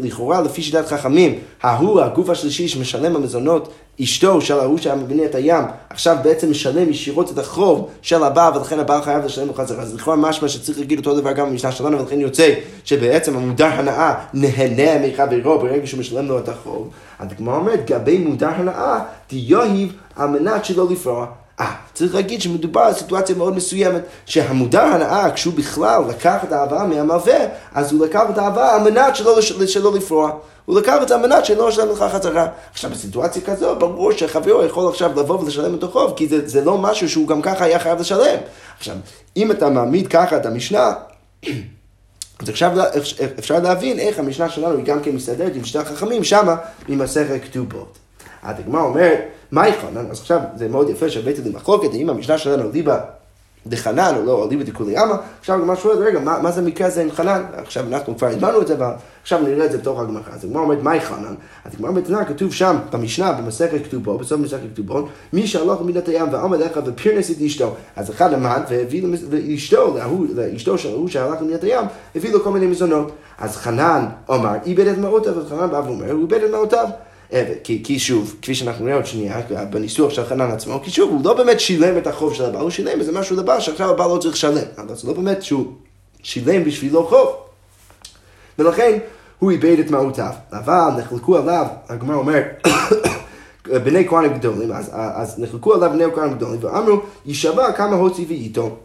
לכאורה, 0.00 0.40
לפי 0.40 0.62
שיטת 0.62 0.86
חכמים, 0.86 1.38
ההוא, 1.62 2.00
הגוף 2.00 2.30
השלישי 2.30 2.68
שמשלם 2.68 3.16
המזונות, 3.16 3.72
אשתו 4.02 4.40
של 4.40 4.58
ההוא 4.58 4.78
שהיה 4.78 4.96
מבינה 4.96 5.24
את 5.24 5.34
הים, 5.34 5.64
עכשיו 5.90 6.16
בעצם 6.22 6.50
משלם 6.50 6.90
ישירות 6.90 7.32
את 7.32 7.38
החוב 7.38 7.88
של 8.02 8.24
הבעל, 8.24 8.56
ולכן 8.56 8.78
הבעל 8.78 9.02
חייב 9.02 9.24
לשלם 9.24 9.46
לו 9.46 9.54
חזרה. 9.54 9.82
אז 9.82 9.94
לכאורה 9.94 10.16
משמע 10.16 10.48
שצריך 10.48 10.78
להגיד 10.78 10.98
אותו 10.98 11.20
דבר 11.20 11.32
גם 11.32 11.50
במשנה 11.50 11.72
שלנו, 11.72 11.98
ולכן 11.98 12.20
יוצא 12.20 12.54
שבעצם 12.84 13.36
המודר 13.36 13.66
הנאה 13.66 14.14
נהנה 14.34 15.06
מחברו 15.06 15.58
ברגע 15.58 15.86
שהוא 15.86 16.00
משלם 16.00 16.26
לו 16.26 16.38
את 16.38 16.48
החוב. 16.48 16.90
אז 17.18 17.28
כמו 17.36 17.54
אומרת, 17.54 17.90
גבי 17.90 18.18
מודר 18.18 18.50
הנאה, 18.54 18.98
תיוהיב 19.26 19.92
על 20.16 20.28
מנת 20.28 20.64
שלא 20.64 20.86
לפרוע. 20.90 21.26
אה, 21.60 21.74
צריך 21.94 22.14
להגיד 22.14 22.42
שמדובר 22.42 22.80
על 22.80 22.94
סיטואציה 22.94 23.36
מאוד 23.36 23.56
מסוימת, 23.56 24.02
שהמודר 24.26 24.82
הנאה, 24.82 25.30
כשהוא 25.30 25.54
בכלל 25.54 26.02
לקח 26.08 26.44
את 26.44 26.52
ההלוואה 26.52 26.86
מהמלווה, 26.86 27.38
אז 27.74 27.92
הוא 27.92 28.06
לקח 28.06 28.22
את 28.30 28.38
ההלוואה 28.38 28.74
על 28.74 28.90
מנת 28.90 29.16
שלא, 29.16 29.40
שלא 29.66 29.94
לפרוע. 29.94 30.30
הוא 30.64 30.80
לקח 30.80 30.96
את 31.02 31.08
זה 31.08 31.14
על 31.14 31.20
מנת 31.20 31.44
שלא 31.44 31.68
ישלם 31.68 31.88
לך 31.90 32.04
חזרה. 32.12 32.46
עכשיו, 32.72 32.90
בסיטואציה 32.90 33.42
כזו, 33.42 33.76
ברור 33.76 34.12
שחברו 34.12 34.64
יכול 34.64 34.88
עכשיו 34.88 35.10
לבוא 35.20 35.40
ולשלם 35.40 35.74
את 35.74 35.82
החוב, 35.82 36.12
כי 36.16 36.28
זה, 36.28 36.48
זה 36.48 36.64
לא 36.64 36.78
משהו 36.78 37.08
שהוא 37.08 37.28
גם 37.28 37.42
ככה 37.42 37.64
היה 37.64 37.78
חייב 37.78 38.00
לשלם. 38.00 38.38
עכשיו, 38.78 38.96
אם 39.36 39.50
אתה 39.50 39.70
מעמיד 39.70 40.08
ככה 40.08 40.36
את 40.36 40.46
המשנה, 40.46 40.92
אז 42.40 42.48
עכשיו 42.48 42.72
אפשר 43.38 43.58
להבין 43.58 43.98
איך 43.98 44.18
המשנה 44.18 44.48
שלנו 44.48 44.76
היא 44.76 44.84
גם 44.84 45.00
כן 45.02 45.10
מסתדרת 45.10 45.56
עם 45.56 45.64
שתי 45.64 45.78
החכמים 45.78 46.24
שמה 46.24 46.56
ממסכת 46.88 47.40
כתובות. 47.44 47.98
הדגמר 48.42 48.80
אומרת, 48.80 49.20
מה 49.52 49.68
יחנן? 49.68 50.10
אז 50.10 50.20
עכשיו 50.20 50.40
זה 50.56 50.68
מאוד 50.68 50.90
יפה 50.90 51.10
שהבאתי 51.10 51.42
לי 51.42 51.50
מחלוקת, 51.50 51.88
האם 51.92 52.10
המשנה 52.10 52.38
שלנו 52.38 52.70
ליבה 52.72 53.00
דחנן 53.66 54.14
או 54.16 54.24
לא, 54.24 54.32
או 54.32 54.48
ליבה 54.48 54.64
דכולי 54.64 54.96
עמא, 54.96 55.14
עכשיו 55.40 55.56
הגמרא 55.56 55.76
שואלת, 55.76 55.98
רגע, 55.98 56.20
מה, 56.20 56.38
מה 56.42 56.50
זה 56.50 56.60
המקרה 56.60 56.86
הזה 56.86 57.02
עם 57.02 57.10
חנן? 57.10 57.42
עכשיו 57.54 57.84
אנחנו 57.88 58.18
כבר 58.18 58.26
הזמנו 58.26 58.62
את 58.62 58.66
זה, 58.66 58.76
ועכשיו 58.78 59.42
נראה 59.42 59.66
את 59.66 59.72
זה 59.72 59.78
בתוך 59.78 60.00
הגמרא. 60.00 60.22
אז 60.32 60.44
הגמרא 60.44 60.62
אומרת, 60.62 60.82
מהי 60.82 61.00
חנן? 61.00 61.34
אז 61.64 61.74
הגמרא 61.74 61.90
בתנא 61.90 62.24
כתוב 62.24 62.52
שם, 62.52 62.76
במשנה, 62.92 63.32
במסכת 63.32 63.84
כתובו, 63.84 64.18
בסוף 64.18 64.40
מסכת 64.40 64.60
כתובו, 64.74 65.08
מי 65.32 65.46
שהלך 65.46 65.80
למידת 65.80 66.08
הים 66.08 66.32
ועמד 66.32 66.58
לך 66.58 66.80
ופרנס 66.86 67.30
את 67.30 67.36
אשתו. 67.46 67.74
אז 67.96 68.10
אחד 68.10 68.34
עמד 68.34 68.62
והביא 68.70 69.02
לאשתו, 69.30 69.96
לאשתו 70.34 70.78
של 70.78 70.88
ההוא 70.88 71.08
שהלך 71.08 71.42
למידת 71.42 71.64
הים, 71.64 71.86
הביא 72.16 72.32
לו 72.32 72.44
כל 72.44 72.50
מיני 72.50 72.66
מזונות. 72.66 73.12
אז 73.38 73.56
חנן 73.56 74.06
אמר, 74.30 74.54
איבד 74.66 74.86
את 74.86 74.98
מעותיו, 74.98 75.38
אז 75.40 75.48
חנן 75.48 75.70
בא 75.70 75.82
ואומר, 75.86 76.12
הוא 76.12 76.20
איבד 76.22 76.42
את 76.42 76.50
מעותיו. 76.50 76.86
כי, 77.64 77.82
כי 77.84 77.98
שוב, 77.98 78.36
כפי 78.42 78.54
שאנחנו 78.54 78.84
נראה 78.84 78.96
עוד 78.96 79.06
שנייה, 79.06 79.40
בניסוח 79.70 80.10
של 80.10 80.24
חנן 80.24 80.50
עצמו, 80.50 80.80
כי 80.84 80.90
שוב, 80.90 81.10
הוא 81.10 81.20
לא 81.24 81.34
באמת 81.34 81.60
שילם 81.60 81.98
את 81.98 82.06
החוב 82.06 82.34
של 82.34 82.44
הבעל, 82.44 82.62
הוא 82.62 82.70
שילם 82.70 83.00
איזה 83.00 83.12
משהו 83.12 83.36
לבעל 83.36 83.60
שעכשיו 83.60 83.90
הבעל 83.90 84.10
לא 84.10 84.18
צריך 84.18 84.34
לשלם. 84.34 84.66
אבל 84.78 84.94
זה 84.94 85.08
לא 85.08 85.14
באמת 85.14 85.42
שהוא 85.42 85.66
שילם 86.22 86.64
בשבילו 86.64 87.06
חוב. 87.06 87.28
ולכן 88.58 88.98
הוא 89.38 89.50
איבד 89.50 89.78
את 89.78 89.90
מהותיו. 89.90 90.32
אבל 90.52 90.90
נחלקו 90.98 91.36
עליו, 91.36 91.66
הגמרא 91.88 92.16
אומרת, 92.16 92.66
בני 93.84 94.08
כהנים 94.08 94.34
גדולים, 94.34 94.72
אז, 94.72 94.90
אז 94.92 95.38
נחלקו 95.38 95.74
עליו 95.74 95.90
בני 95.90 96.04
כהנים 96.14 96.34
גדולים, 96.34 96.58
ואמרו, 96.62 97.00
יישבע 97.26 97.72
כמה 97.72 97.96
הוציא 97.96 98.24
ואיתו. 98.28 98.76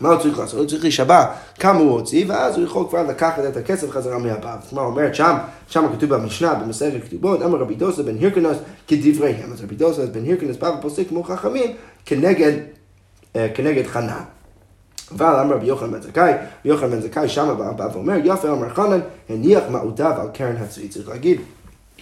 מה 0.00 0.08
הוא 0.08 0.18
צריך 0.18 0.38
לעשות? 0.38 0.58
הוא 0.58 0.68
צריך 0.68 0.82
להישבע 0.82 1.24
כמה 1.58 1.78
הוא 1.78 1.90
הוציא, 1.90 2.24
ואז 2.28 2.56
הוא 2.56 2.64
יכול 2.64 2.86
כבר 2.88 3.02
לקחת 3.02 3.44
את 3.48 3.56
הכסף 3.56 3.90
חזרה. 3.90 4.18
זאת 4.20 4.72
אומרת, 4.72 4.86
אומרת 4.86 5.14
שם, 5.14 5.36
שם 5.68 5.86
כתוב 5.96 6.14
במשנה, 6.14 6.54
במסכת 6.54 7.04
כתובות, 7.04 7.42
אמר 7.42 7.58
רבי 7.58 7.74
דוסה 7.74 8.02
בן 8.02 8.16
הירקנוס 8.18 8.56
כדבריהם. 8.88 9.52
אז 9.52 9.64
רבי 9.64 9.74
דוסה 9.74 10.06
בן 10.06 10.24
הירקנוס 10.24 10.56
בא 10.56 10.72
ופוסק 10.78 11.08
כמו 11.08 11.22
חכמים 11.22 11.76
כנגד, 12.06 12.52
אה, 13.36 13.48
כנגד 13.54 13.86
חנן. 13.86 14.22
אבל 15.12 15.40
אמר 15.40 15.54
רבי 15.54 15.66
יוחנן 15.66 15.90
בן 15.90 16.02
זכאי, 16.02 16.32
רבי 16.32 16.40
יוחנן 16.64 16.90
בן 16.90 17.00
זכאי 17.00 17.28
שם 17.28 17.54
בא 17.76 17.88
ואומר, 17.92 18.16
יפה 18.24 18.50
אמר 18.50 18.68
חנן, 18.68 19.00
הניח 19.28 19.62
מעותיו 19.70 20.12
על 20.20 20.28
קרן 20.34 20.56
הצבי. 20.56 20.88
צריך 20.88 21.08
להגיד 21.08 21.40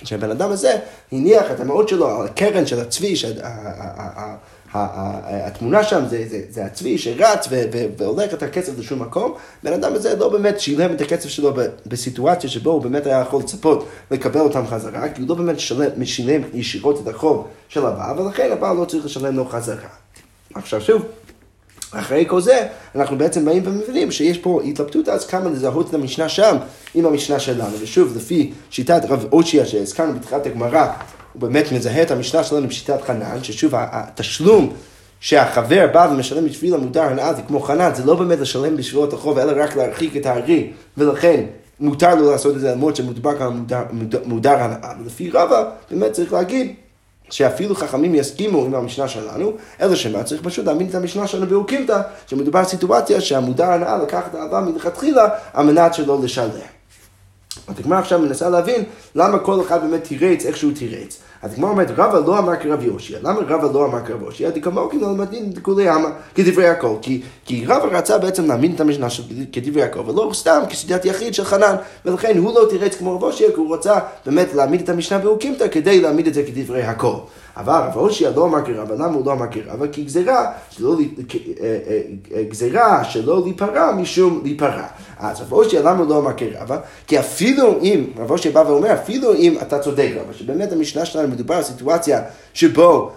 שהבן 0.05 0.31
אדם 0.31 0.51
הזה 0.51 0.77
הניח 1.13 1.51
את 1.51 1.61
המעות 1.61 1.89
שלו 1.89 2.21
על 2.21 2.27
הקרן 2.27 2.67
של 2.67 2.81
הצבי, 2.81 3.15
התמונה 4.75 5.85
שם 5.85 6.05
זה, 6.09 6.25
זה, 6.29 6.41
זה 6.51 6.65
הצבי 6.65 6.99
שרץ 6.99 7.47
ו, 7.51 7.63
ו, 7.73 7.85
והולך 7.99 8.35
את 8.35 8.43
הכסף 8.43 8.79
לשום 8.79 9.03
מקום, 9.03 9.35
בן 9.63 9.73
אדם 9.73 9.95
הזה 9.95 10.17
לא 10.17 10.29
באמת 10.29 10.61
שילם 10.61 10.93
את 10.93 11.01
הכסף 11.01 11.29
שלו 11.29 11.55
בסיטואציה 11.87 12.51
שבו 12.51 12.71
הוא 12.71 12.83
באמת 12.83 13.07
היה 13.07 13.21
יכול 13.21 13.41
לצפות 13.41 13.89
לקבל 14.11 14.41
אותם 14.41 14.67
חזרה, 14.67 15.09
כי 15.09 15.21
הוא 15.21 15.29
לא 15.29 15.35
באמת 15.35 15.61
שילם, 15.61 16.05
שילם 16.05 16.43
ישירות 16.55 17.01
את 17.03 17.09
החוב 17.09 17.47
של 17.69 17.87
הבעל, 17.87 18.21
ולכן 18.21 18.53
הבעל 18.53 18.77
לא 18.77 18.85
צריך 18.85 19.05
לשלם 19.05 19.37
לו 19.37 19.45
חזרה. 19.45 19.89
עכשיו 20.55 20.81
שוב, 20.81 21.03
אחרי 21.91 22.25
כל 22.29 22.41
זה, 22.41 22.67
אנחנו 22.95 23.19
בעצם 23.19 23.45
באים 23.45 23.63
ומבינים 23.67 24.11
שיש 24.11 24.39
פה 24.39 24.61
התלבטות 24.65 25.09
אז 25.09 25.27
כמה 25.27 25.51
לזהות 25.51 25.89
את 25.89 25.95
המשנה 25.95 26.29
שם 26.29 26.57
עם 26.95 27.07
המשנה 27.07 27.39
שלנו. 27.39 27.77
ושוב, 27.81 28.17
לפי 28.17 28.53
שיטת 28.71 29.03
רב 29.09 29.27
אושיה 29.33 29.67
שהזכרנו 29.67 30.15
בתחילת 30.15 30.47
הגמרא, 30.47 30.93
הוא 31.33 31.43
באמת 31.43 31.73
מזהה 31.73 32.03
את 32.03 32.11
המשנה 32.11 32.45
שלנו 32.45 32.69
בשיטת 32.69 33.03
חנן, 33.03 33.39
ששוב, 33.43 33.73
התשלום 33.75 34.73
שהחבר 35.21 35.87
בא 35.93 36.09
ומשלם 36.13 36.45
בשביל 36.45 36.75
המודר 36.75 37.03
הנאה 37.03 37.35
זה 37.35 37.43
כמו 37.43 37.61
חנן, 37.61 37.91
זה 37.95 38.05
לא 38.05 38.15
באמת 38.15 38.39
לשלם 38.39 38.77
בשבילו 38.77 39.05
את 39.05 39.13
החוב, 39.13 39.39
אלא 39.39 39.63
רק 39.63 39.77
להרחיק 39.77 40.17
את 40.17 40.27
הארי, 40.27 40.71
ולכן 40.99 41.45
מותר 41.81 42.15
לו 42.15 42.31
לעשות 42.31 42.55
את 42.57 42.61
זה 42.61 42.71
למרות 42.71 42.97
שמדובר 42.97 43.39
כאן 43.39 43.65
מודר, 44.25 44.55
הנאה. 44.55 44.93
ולפי 45.03 45.31
רבא, 45.31 45.71
באמת 45.91 46.13
צריך 46.13 46.33
להגיד 46.33 46.75
שאפילו 47.31 47.75
חכמים 47.75 48.15
יסכימו 48.15 48.65
עם 48.65 48.75
המשנה 48.75 49.09
שלנו, 49.09 49.53
אלא 49.81 49.95
שמה 49.95 50.23
צריך 50.23 50.43
פשוט 50.43 50.67
להאמין 50.67 50.89
את 50.89 50.95
המשנה 50.95 51.27
שלנו 51.27 51.47
באוקימתא, 51.47 52.01
שמדובר 52.27 52.59
על 52.59 52.65
סיטואציה 52.65 53.21
שהמודר 53.21 53.71
הנאה 53.71 53.99
לקח 54.03 54.23
את 54.31 54.35
האהבה 54.35 54.61
מלכתחילה 54.61 55.29
על 55.53 55.67
מנת 55.67 55.95
שלא 55.95 56.19
לשלם. 56.23 56.78
הגמרא 57.69 57.99
עכשיו 57.99 58.19
מנסה 58.19 58.49
להבין 58.49 58.85
למה 59.15 59.39
כל 59.39 59.61
אחד 59.61 59.81
באמת 59.81 60.05
תירץ 60.05 60.47
איך 60.47 60.57
שהוא 60.57 60.73
תירץ. 60.75 61.21
אז 61.43 61.53
הגמרא 61.53 61.71
אומרת, 61.71 61.91
רבא 61.97 62.19
לא 62.27 62.39
אמר 62.39 62.57
כרב 62.57 62.83
יושיע. 62.83 63.19
למה 63.23 63.41
רבא 63.49 63.69
לא 63.73 63.85
אמר 63.85 64.07
כרב 64.07 64.23
יושיע? 64.23 64.51
דקמוקים 64.51 65.01
לא 65.01 65.09
למדין 65.09 65.53
דכולי 65.53 65.89
עמא 65.89 66.09
כדברי 66.35 66.69
הכל. 66.69 66.95
כי, 67.03 67.23
כי 67.45 67.67
רבא 67.67 67.97
רצה 67.97 68.19
בעצם 68.19 68.47
להאמין 68.47 68.75
את 68.75 68.81
המשנה 68.81 69.11
של 69.11 69.23
כדברי 69.53 69.83
הכל, 69.83 70.01
ולא 70.01 70.31
סתם 70.35 70.61
כסדת 70.71 71.05
יחיד 71.05 71.35
של 71.35 71.45
חנן. 71.45 71.77
ולכן 72.05 72.39
הוא 72.39 72.55
לא 72.55 72.67
תירץ 72.71 72.97
כמו 72.97 73.17
רב 73.17 73.23
יושיע, 73.23 73.49
כי 73.49 73.57
הוא 73.57 73.75
רצה 73.75 73.99
באמת 74.27 74.55
להעמיד 74.55 74.81
את 74.81 74.89
המשנה 74.89 75.19
באוקימתא 75.19 75.69
כדי 75.69 76.01
להעמיד 76.01 76.27
את 76.27 76.35
זה 76.35 76.43
כדברי 76.43 76.83
הכל. 76.83 77.17
אבל 77.59 77.75
רב 77.75 77.97
הושע 77.97 78.31
לא 78.37 78.45
אמר 78.45 78.65
כרבא, 78.65 78.95
למה 78.95 79.07
הוא 79.07 79.27
לא 79.27 79.33
אמר 79.33 79.47
כרבא? 79.51 79.87
כי 79.93 80.05
גזירה, 80.05 80.53
שלא, 80.71 80.97
אה, 81.61 81.79
אה, 82.35 82.43
גזירה 82.43 83.05
שלא 83.05 83.43
להיפרע 83.45 83.93
משום 83.93 84.41
להיפרע. 84.45 84.87
אז 85.19 85.41
רב 85.41 85.53
הושע 85.53 85.81
למה 85.81 85.99
הוא 85.99 86.09
לא 86.09 86.19
אמר 86.19 86.33
כרבא? 86.37 86.79
כי 87.07 87.19
אפילו 87.19 87.83
אם, 87.83 88.05
רב 88.19 88.31
אושר 88.31 88.51
בא 88.51 88.65
ואומר, 88.67 88.93
אפילו 88.93 89.35
אם 89.35 89.55
אתה 89.63 89.79
צודק, 89.79 90.11
אבל 90.27 90.35
שבאמת 90.35 90.73
המשנה 90.73 91.05
שלנו 91.05 91.28
מדובר 91.29 91.55
על 91.55 91.63
סיטואציה 91.63 92.23
שבו 92.55 93.13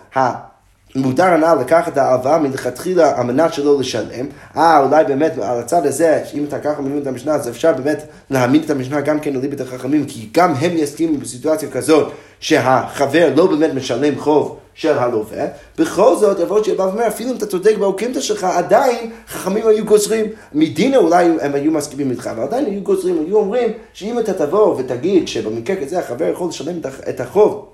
מותר 0.96 1.24
הנ"ל 1.24 1.58
לקחת 1.62 1.92
את 1.92 1.98
ההלוואה 1.98 2.40
מלכתחילה 2.40 3.20
על 3.20 3.24
מנת 3.24 3.54
שלא 3.54 3.80
לשלם. 3.80 4.26
אה, 4.58 4.80
אולי 4.80 5.04
באמת 5.04 5.38
על 5.38 5.60
הצד 5.60 5.86
הזה, 5.86 6.24
אם 6.34 6.44
אתה 6.44 6.60
ככה 6.60 6.82
מבין 6.82 7.02
את 7.02 7.08
המשנה, 7.08 7.34
אז 7.34 7.50
אפשר 7.50 7.74
באמת 7.74 8.04
להעמיד 8.30 8.64
את 8.64 8.70
המשנה 8.70 9.02
גם 9.02 9.20
כן 9.20 9.34
לליבת 9.34 9.62
החכמים, 9.62 10.06
כי 10.06 10.30
גם 10.34 10.54
הם 10.54 10.72
יסכימו 10.78 11.18
בסיטואציה 11.18 11.70
כזאת 11.70 12.12
שהחבר 12.40 13.34
לא 13.36 13.46
באמת 13.48 13.74
משלם 13.74 14.20
חוב 14.20 14.58
של 14.74 14.98
הלווה. 14.98 15.46
בכל 15.78 16.16
זאת, 16.16 16.40
יבוא 16.40 16.64
שבא 16.64 16.84
ואומר, 16.84 17.08
אפילו 17.08 17.32
אם 17.32 17.36
אתה 17.36 17.46
צודק 17.46 17.76
באוקימתא 17.80 18.22
שלך, 18.22 18.44
עדיין 18.44 19.12
חכמים 19.28 19.68
היו 19.68 19.86
גוזרים. 19.86 20.26
מדינה 20.54 20.98
אולי 20.98 21.26
הם 21.42 21.56
היו 21.56 21.72
מסכימים 21.72 22.12
איתך, 22.12 22.28
אבל 22.28 22.44
עדיין 22.44 22.66
היו 22.66 22.82
גוזרים, 22.82 23.24
היו 23.26 23.38
אומרים 23.38 23.72
שאם 23.94 24.20
אתה 24.20 24.34
תבוא 24.34 24.76
ותגיד 24.80 25.28
שבמקרה 25.28 25.76
כזה 25.76 26.00
החבר 26.00 26.26
יכול 26.26 26.50
לשלם 26.50 26.80
את 27.10 27.20
החוב 27.20 27.71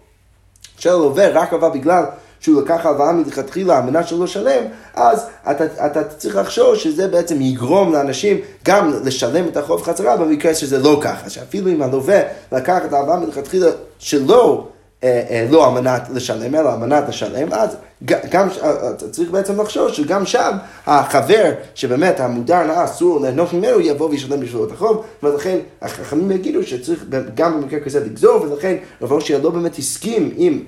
של 0.77 0.89
הלווה 0.89 1.29
רק 1.29 1.53
אבל 1.53 1.69
בגלל 1.69 2.03
שהוא 2.39 2.61
לקח 2.61 2.85
הלוואה 2.85 3.11
מלכתחילה 3.11 3.77
על 3.77 3.83
מנת 3.83 4.07
שלא 4.07 4.23
לשלם, 4.23 4.63
אז 4.93 5.25
אתה, 5.51 5.85
אתה 5.85 6.03
צריך 6.03 6.35
לחשוב 6.35 6.75
שזה 6.75 7.07
בעצם 7.07 7.41
יגרום 7.41 7.93
לאנשים 7.93 8.37
גם 8.65 8.93
לשלם 9.03 9.47
את 9.47 9.57
החוב 9.57 9.81
חזרה 9.81 10.17
במקרה 10.17 10.55
שזה 10.55 10.79
לא 10.79 10.99
ככה, 11.01 11.29
שאפילו 11.29 11.71
אם 11.71 11.81
הלווה 11.81 12.19
לקח 12.51 12.81
את 12.85 12.93
ההלוואה 12.93 13.19
מלכתחילה 13.19 13.67
שלא 13.99 14.67
אה, 15.03 15.23
אה, 15.29 15.47
לא 15.49 15.67
על 15.67 15.71
מנת 15.73 16.09
לשלם, 16.13 16.55
אלא 16.55 16.73
על 16.73 16.77
מנת 16.77 17.09
לשלם, 17.09 17.53
אז 17.53 17.75
גם, 18.05 18.47
אה, 18.63 18.93
צריך 19.11 19.29
בעצם 19.31 19.61
לחשוב 19.61 19.93
שגם 19.93 20.25
שם 20.25 20.51
החבר 20.85 21.51
שבאמת 21.75 22.19
המודר 22.19 22.55
הנאה 22.55 22.85
אסור 22.85 23.21
ליהנות 23.21 23.53
ממנו 23.53 23.79
יבוא 23.79 24.09
וישלם 24.09 24.39
בשבילו 24.39 24.65
את 24.65 24.71
החוב, 24.71 25.05
ולכן 25.23 25.57
החכמים 25.81 26.31
יגידו 26.31 26.63
שצריך 26.63 27.05
גם 27.35 27.61
במקרה 27.61 27.79
כזה 27.79 27.99
לגזור, 27.99 28.41
ולכן 28.41 28.75
רב 29.01 29.11
אושר 29.11 29.39
לא 29.43 29.49
באמת 29.49 29.77
הסכים 29.77 30.33
עם, 30.37 30.63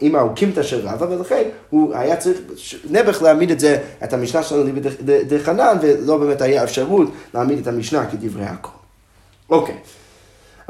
עם 0.00 0.16
האוקימתא 0.16 0.62
של 0.62 0.88
רבא, 0.88 1.06
ולכן 1.10 1.42
הוא 1.70 1.94
היה 1.94 2.16
צריך 2.16 2.38
נעבך 2.90 3.22
להעמיד 3.22 3.50
את 3.50 3.60
זה, 3.60 3.78
את 4.04 4.12
המשנה 4.12 4.42
שלנו 4.42 4.70
דחנן, 5.04 5.76
ולא 5.82 6.18
באמת 6.18 6.42
היה 6.42 6.64
אפשרות 6.64 7.08
להעמיד 7.34 7.58
את 7.58 7.66
המשנה 7.66 8.06
כדברי 8.06 8.44
הכל. 8.44 8.70
אוקיי. 9.50 9.74
Okay. 9.74 10.05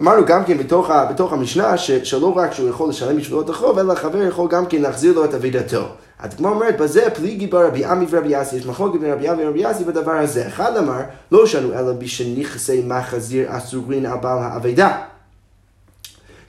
אמרנו 0.01 0.27
גם 0.27 0.45
כן 0.45 0.59
בתוך, 0.59 0.91
בתוך 1.11 1.33
המשנה 1.33 1.79
ש, 1.79 1.91
שלא 1.91 2.37
רק 2.37 2.53
שהוא 2.53 2.69
יכול 2.69 2.89
לשלם 2.89 3.17
בשבילו 3.17 3.41
את 3.41 3.49
החוב, 3.49 3.79
אלא 3.79 3.93
החבר 3.93 4.23
יכול 4.23 4.49
גם 4.51 4.67
כן 4.67 4.83
להחזיר 4.83 5.13
לו 5.13 5.25
את 5.25 5.35
אבידתו. 5.35 5.89
אז 6.19 6.35
כמו 6.35 6.49
אומרת, 6.49 6.79
בזה 6.79 7.11
פליגי 7.11 7.47
ברבי 7.47 7.85
עמי 7.85 8.07
ורבי 8.11 8.29
יאסי, 8.29 8.57
יש 8.57 8.67
מחלוקת 8.67 9.01
בין 9.01 9.13
רבי 9.13 9.29
עמי 9.29 9.45
ורבי 9.45 9.59
יאסי 9.59 9.85
בדבר 9.85 10.13
הזה. 10.13 10.47
אחד 10.47 10.77
אמר, 10.77 11.01
לא 11.33 11.47
שנו 11.47 11.73
אלא 11.73 11.93
בשנכסי 11.93 12.83
מחזיר 12.87 13.57
אסורין 13.57 14.07
על 14.07 14.19
בעל 14.19 14.39
האבידה. 14.39 15.03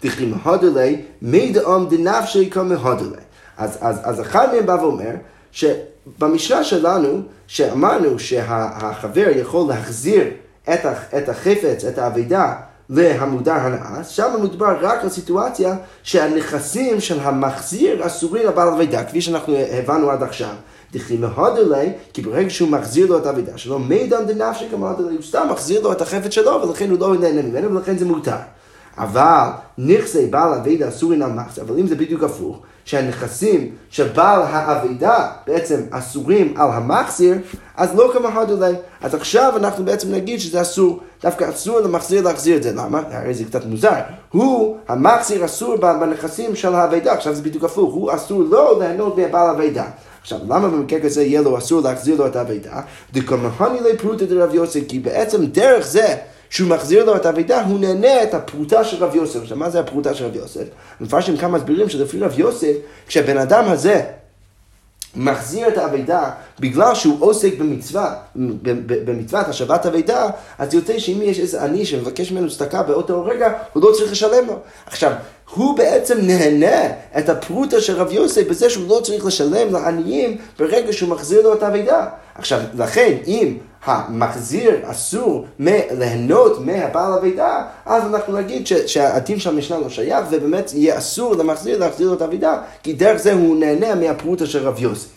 דכי 0.03 0.25
מהודלי, 0.25 1.01
מי 1.21 1.51
דאום 1.51 1.89
דנפשי 1.89 2.49
כמהודלי. 2.49 3.21
אז, 3.57 3.77
אז, 3.81 3.99
אז 4.03 4.21
אחד 4.21 4.47
מהם 4.53 4.65
בא 4.65 4.77
ואומר, 4.81 5.11
שבמשנה 5.51 6.63
שלנו, 6.63 7.21
שאמרנו 7.47 8.19
שהחבר 8.19 9.27
יכול 9.35 9.69
להחזיר 9.69 10.23
את 10.69 11.29
החפץ, 11.29 11.85
את 11.85 11.97
האבידה, 11.97 12.53
להמודר 12.89 13.53
הנאה, 13.53 14.03
שם 14.03 14.35
מדובר 14.43 14.77
רק 14.81 15.03
על 15.03 15.09
סיטואציה 15.09 15.75
שהנכסים 16.03 16.99
של 16.99 17.19
המחזיר 17.19 18.07
אסורים 18.07 18.47
לבעל 18.47 18.67
אבידה, 18.67 19.03
כפי 19.03 19.21
שאנחנו 19.21 19.55
הבנו 19.55 20.09
עד 20.09 20.23
עכשיו. 20.23 20.53
דכי 20.93 21.17
מהודלי, 21.17 21.91
כי 22.13 22.21
ברגע 22.21 22.49
שהוא 22.49 22.69
מחזיר 22.69 23.07
לו 23.07 23.17
את 23.17 23.25
האבידה 23.25 23.57
שלו, 23.57 23.79
מידן 23.79 24.25
דנפשי 24.25 24.65
כמהודלי, 24.71 25.15
הוא 25.15 25.23
סתם 25.23 25.47
מחזיר 25.51 25.81
לו 25.81 25.91
את 25.91 26.01
החפץ 26.01 26.31
שלו, 26.31 26.61
ולכן 26.63 26.89
הוא 26.89 26.99
לא 26.99 27.15
נהנה 27.17 27.41
ממנו, 27.41 27.75
ולכן 27.75 27.97
זה 27.97 28.05
מותר. 28.05 28.37
אבל 28.97 29.47
נכסי 29.77 30.25
בעל 30.25 30.53
אבידה 30.53 30.87
אסורים 30.87 31.21
על 31.21 31.31
מחזיר, 31.31 31.63
אבל 31.63 31.79
אם 31.79 31.87
זה 31.87 31.95
בדיוק 31.95 32.23
הפוך, 32.23 32.61
שהנכסים 32.87 33.71
של 33.89 34.07
בעל 34.07 34.41
האבידה 34.41 35.29
בעצם 35.47 35.81
אסורים 35.91 36.53
על 36.57 36.69
המחזיר, 36.71 37.37
אז 37.77 37.95
לא 37.95 38.11
כמהדולי. 38.13 38.73
אז 39.01 39.15
עכשיו 39.15 39.53
אנחנו 39.57 39.85
בעצם 39.85 40.11
נגיד 40.11 40.39
שזה 40.39 40.61
אסור, 40.61 40.99
דווקא 41.23 41.49
אסור 41.49 41.79
למחזיר 41.79 42.21
להחזיר 42.21 42.57
את 42.57 42.63
זה. 42.63 42.71
למה? 42.71 43.01
הרי 43.11 43.33
זה 43.33 43.43
קצת 43.43 43.65
מוזר. 43.65 43.93
הוא, 44.31 44.77
המחזיר 44.87 45.45
אסור 45.45 45.75
בנכסים 45.75 46.55
של 46.55 46.75
האבידה, 46.75 47.13
עכשיו 47.13 47.35
זה 47.35 47.41
בדיוק 47.41 47.63
הפוך, 47.63 47.93
הוא 47.93 48.15
אסור 48.15 48.43
לא 48.43 48.79
ליהנות 48.79 49.17
מבעל 49.17 49.47
האבידה. 49.47 49.85
עכשיו, 50.21 50.39
למה 50.43 50.69
במקרה 50.69 50.99
כזה 50.99 51.23
יהיה 51.23 51.41
לו 51.41 51.57
אסור 51.57 51.81
להחזיר 51.81 52.17
לו 52.17 52.27
את 52.27 52.35
האבידה? 52.35 52.81
דקומהני 53.13 53.79
לפרוטה 53.93 54.25
דרב 54.25 54.53
יוסף, 54.53 54.81
כי 54.87 54.99
בעצם 54.99 55.45
דרך 55.45 55.87
זה 55.87 56.15
שהוא 56.49 56.69
מחזיר 56.69 57.05
לו 57.05 57.15
את 57.15 57.25
האבידה, 57.25 57.61
הוא 57.61 57.79
נהנה 57.79 58.23
את 58.23 58.33
הפרוטה 58.33 58.83
של 58.83 59.03
רב 59.03 59.15
יוסף. 59.15 59.41
עכשיו, 59.41 59.57
מה 59.57 59.69
זה 59.69 59.79
הפרוטה 59.79 60.13
של 60.13 60.25
רב 60.25 60.35
יוסף? 60.35 60.63
מפרשים 61.01 61.37
כמה 61.37 61.57
מסבירים 61.57 61.89
שלפי 61.89 62.19
רב 62.19 62.39
יוסף, 62.39 62.73
כשהבן 63.07 63.37
אדם 63.37 63.65
הזה 63.67 64.01
מחזיר 65.15 65.67
את 65.67 65.77
האבידה 65.77 66.29
בגלל 66.59 66.95
שהוא 66.95 67.17
עוסק 67.19 67.57
במצווה, 67.57 68.15
במצוות 69.05 69.47
השבת 69.47 69.85
אבידה, 69.85 70.29
אז 70.57 70.73
יוצא 70.73 70.99
שאם 70.99 71.19
יש 71.21 71.39
איזה 71.39 71.63
עני 71.63 71.85
שמבקש 71.85 72.31
ממנו 72.31 72.49
צדקה 72.49 72.83
באותו 72.83 73.25
רגע, 73.25 73.53
הוא 73.73 73.83
לא 73.83 73.91
צריך 73.97 74.11
לשלם 74.11 74.47
לו. 74.47 74.59
עכשיו, 74.85 75.11
הוא 75.55 75.77
בעצם 75.77 76.17
נהנה 76.21 76.85
את 77.17 77.29
הפרוטה 77.29 77.81
של 77.81 77.95
רב 77.95 78.11
יוסף 78.11 78.47
בזה 78.49 78.69
שהוא 78.69 78.89
לא 78.89 78.99
צריך 79.03 79.25
לשלם 79.25 79.73
לעניים 79.73 80.37
ברגע 80.59 80.93
שהוא 80.93 81.09
מחזיר 81.09 81.41
לו 81.41 81.53
את 81.53 81.63
האבידה. 81.63 82.05
עכשיו, 82.35 82.59
לכן, 82.77 83.17
אם 83.27 83.57
המחזיר 83.87 84.71
אסור 84.83 85.45
ליהנות 85.59 86.65
מהבעל 86.65 87.13
אבידה, 87.13 87.63
אז 87.85 88.03
אנחנו 88.05 88.37
נגיד 88.37 88.67
שהדין 88.67 89.39
של 89.39 89.49
המשנה 89.49 89.79
לא 89.79 89.89
שייך, 89.89 90.25
ובאמת 90.31 90.71
יהיה 90.73 90.97
אסור 90.97 91.35
למחזיר 91.35 91.79
להחזיר 91.79 92.07
לו 92.07 92.13
את 92.13 92.21
האבידה, 92.21 92.57
כי 92.83 92.93
דרך 92.93 93.17
זה 93.17 93.33
הוא 93.33 93.57
נהנה 93.57 93.95
מהפרוטה 93.95 94.45
של 94.45 94.67
רב 94.67 94.79
יוסף. 94.79 95.09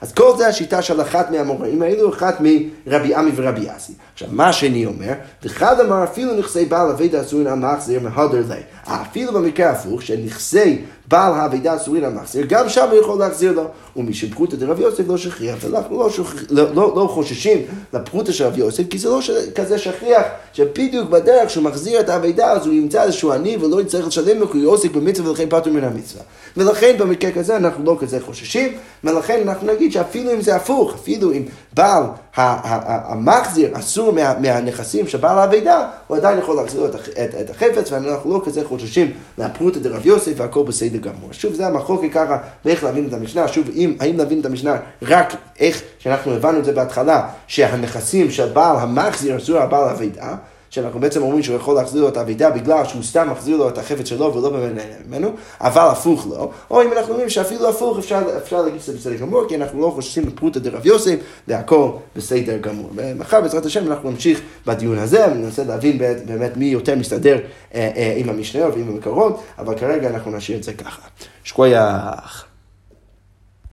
אז 0.00 0.12
כל 0.12 0.32
זה 0.36 0.46
השיטה 0.46 0.82
של 0.82 1.00
אחת 1.00 1.30
מהמוראים 1.30 1.82
האלו, 1.82 2.10
אחת 2.10 2.38
מרבי 2.40 3.14
עמי 3.14 3.30
ורבי 3.36 3.60
יאסי. 3.60 3.92
עכשיו, 4.12 4.28
מה 4.32 4.48
השני 4.48 4.86
אומר? 4.86 5.12
ואחד 5.42 5.80
אמר 5.80 6.04
אפילו 6.04 6.34
נכסי 6.34 6.64
בעל 6.64 6.90
אבידה 6.90 7.20
אסורים 7.20 7.46
על 7.46 7.54
מחזיר 7.54 8.00
מהודר 8.00 8.42
לי. 8.48 8.60
אפילו 8.84 9.32
במקרה 9.32 9.70
הפוך, 9.70 10.02
שנכסי 10.02 10.82
בעל 11.08 11.32
האבידה 11.34 11.76
אסורים 11.76 12.04
על 12.04 12.12
מחזיר, 12.12 12.46
גם 12.48 12.68
שם 12.68 12.88
הוא 12.90 12.98
יכול 12.98 13.18
להחזיר 13.18 13.52
לו. 13.52 13.64
ומשפחותא 13.96 14.56
דרב 14.56 14.80
יוסף 14.80 15.08
לא 15.08 15.16
שכיח, 15.16 15.56
ואנחנו 15.60 15.98
לא, 15.98 16.10
שוכ... 16.10 16.34
לא, 16.50 16.74
לא, 16.74 16.92
לא 16.96 17.08
חוששים 17.10 17.62
לפרוטה 17.92 18.32
של 18.32 18.44
רב 18.44 18.58
יוסף, 18.58 18.82
כי 18.90 18.98
זה 18.98 19.08
לא 19.08 19.22
ש... 19.22 19.30
כזה 19.54 19.78
שכיח, 19.78 20.22
שבדיוק 20.52 21.10
בדרך 21.10 21.50
שהוא 21.50 21.64
מחזיר 21.64 22.00
את 22.00 22.08
האבידה, 22.08 22.52
אז 22.52 22.66
הוא 22.66 22.74
ימצא 22.74 23.02
איזשהו 23.02 23.32
עני 23.32 23.56
ולא 23.60 23.80
יצטרך 23.80 24.06
לשלם 24.06 24.38
לו, 24.38 24.50
כי 24.50 24.58
הוא 24.58 24.72
עוסק 24.72 24.90
במצווה 24.90 25.30
ולכן 25.30 25.48
פטור 25.48 25.72
מן 25.72 25.84
המצווה. 25.84 26.22
ולכן 26.56 26.96
במקרה 26.98 27.32
כזה 27.32 27.56
אנחנו 27.56 27.84
לא 27.84 27.96
כזה 28.00 28.20
חוששים, 28.20 28.72
ולכן 29.04 29.48
אנחנו 29.48 29.72
נגיד 29.72 29.92
שאפילו 29.92 30.32
אם 30.32 30.40
זה 30.40 30.56
הפוך, 30.56 30.94
אפילו 30.94 31.32
אם 31.32 31.42
בעל 31.74 32.02
המחזיר 32.36 33.78
אסור 33.78 34.12
מה, 34.12 34.38
מהנכסים 34.38 35.08
של 35.08 35.18
בעל 35.18 35.38
האבידה, 35.38 35.88
הוא 36.06 36.16
עדיין 36.16 36.38
יכול 36.38 36.56
להחזיר 36.56 36.86
את, 36.86 36.94
את, 36.94 37.34
את 37.40 37.50
החפץ, 37.50 37.92
ואנחנו 37.92 38.30
לא 38.30 38.42
כזה 38.44 38.64
חוששים 38.64 39.12
להפרוטה 39.38 39.78
דרב 39.78 40.06
יוסף 40.06 40.32
והכל 40.36 40.62
בסדר 40.62 40.98
גמור. 40.98 41.32
שוב, 41.32 41.54
זה 41.54 41.66
המחלוקת 41.66 42.08
ככה, 42.12 42.38
ואיך 42.64 42.84
להבין 42.84 43.06
את 43.08 43.12
המשנה, 43.12 43.48
שוב, 43.48 43.68
אם, 43.74 43.96
האם 44.00 44.16
להבין 44.16 44.40
את 44.40 44.46
המשנה 44.46 44.76
רק 45.02 45.34
איך 45.58 45.82
שאנחנו 45.98 46.32
הבנו 46.32 46.58
את 46.58 46.64
זה 46.64 46.72
בהתחלה, 46.72 47.28
שהנכסים 47.46 48.30
של 48.30 48.48
בעל 48.48 48.76
המחזיר 48.76 49.36
אסור 49.36 49.58
על 49.58 49.68
בעל 49.68 49.88
האבידה, 49.88 50.34
שאנחנו 50.70 51.00
בעצם 51.00 51.22
אומרים 51.22 51.42
שהוא 51.42 51.56
יכול 51.56 51.74
להחזיר 51.74 52.02
לו 52.02 52.08
את 52.08 52.16
האבידה 52.16 52.50
בגלל 52.50 52.84
שהוא 52.84 53.02
סתם 53.02 53.28
מחזיר 53.30 53.56
לו 53.56 53.68
את 53.68 53.78
החפץ 53.78 54.06
שלו 54.06 54.34
ולא 54.34 54.50
באמת 54.50 54.82
ממנו, 55.08 55.30
אבל 55.60 55.82
הפוך 55.82 56.26
לא. 56.30 56.50
או 56.70 56.82
אם 56.82 56.92
אנחנו 56.92 57.12
אומרים 57.12 57.28
שאפילו 57.28 57.68
הפוך 57.68 57.98
אפשר, 57.98 58.22
אפשר 58.42 58.62
להגיד 58.62 58.80
שזה 58.80 58.96
בסדר 58.96 59.14
גמור, 59.14 59.44
כי 59.48 59.56
אנחנו 59.56 59.80
לא 59.80 59.90
חוששים 59.94 60.26
לפרוטה 60.26 60.60
דרב 60.60 60.86
יוסף, 60.86 61.16
והכל 61.48 61.88
בסדר 62.16 62.58
גמור. 62.58 62.90
ומחר 62.94 63.40
בעזרת 63.40 63.66
השם 63.66 63.86
אנחנו 63.86 64.10
נמשיך 64.10 64.40
בדיון 64.66 64.98
הזה, 64.98 65.26
וננסה 65.30 65.64
להבין 65.64 65.98
באמת 65.98 66.56
מי 66.56 66.64
יותר 66.64 66.96
מסתדר 66.96 67.38
אה, 67.74 67.90
אה, 67.96 68.14
עם 68.16 68.28
המשניות 68.28 68.74
ועם 68.74 68.88
המקורות, 68.88 69.42
אבל 69.58 69.78
כרגע 69.78 70.08
אנחנו 70.08 70.30
נשאיר 70.30 70.58
את 70.58 70.62
זה 70.64 70.72
ככה. 70.72 71.02
שקוייך. 71.44 72.47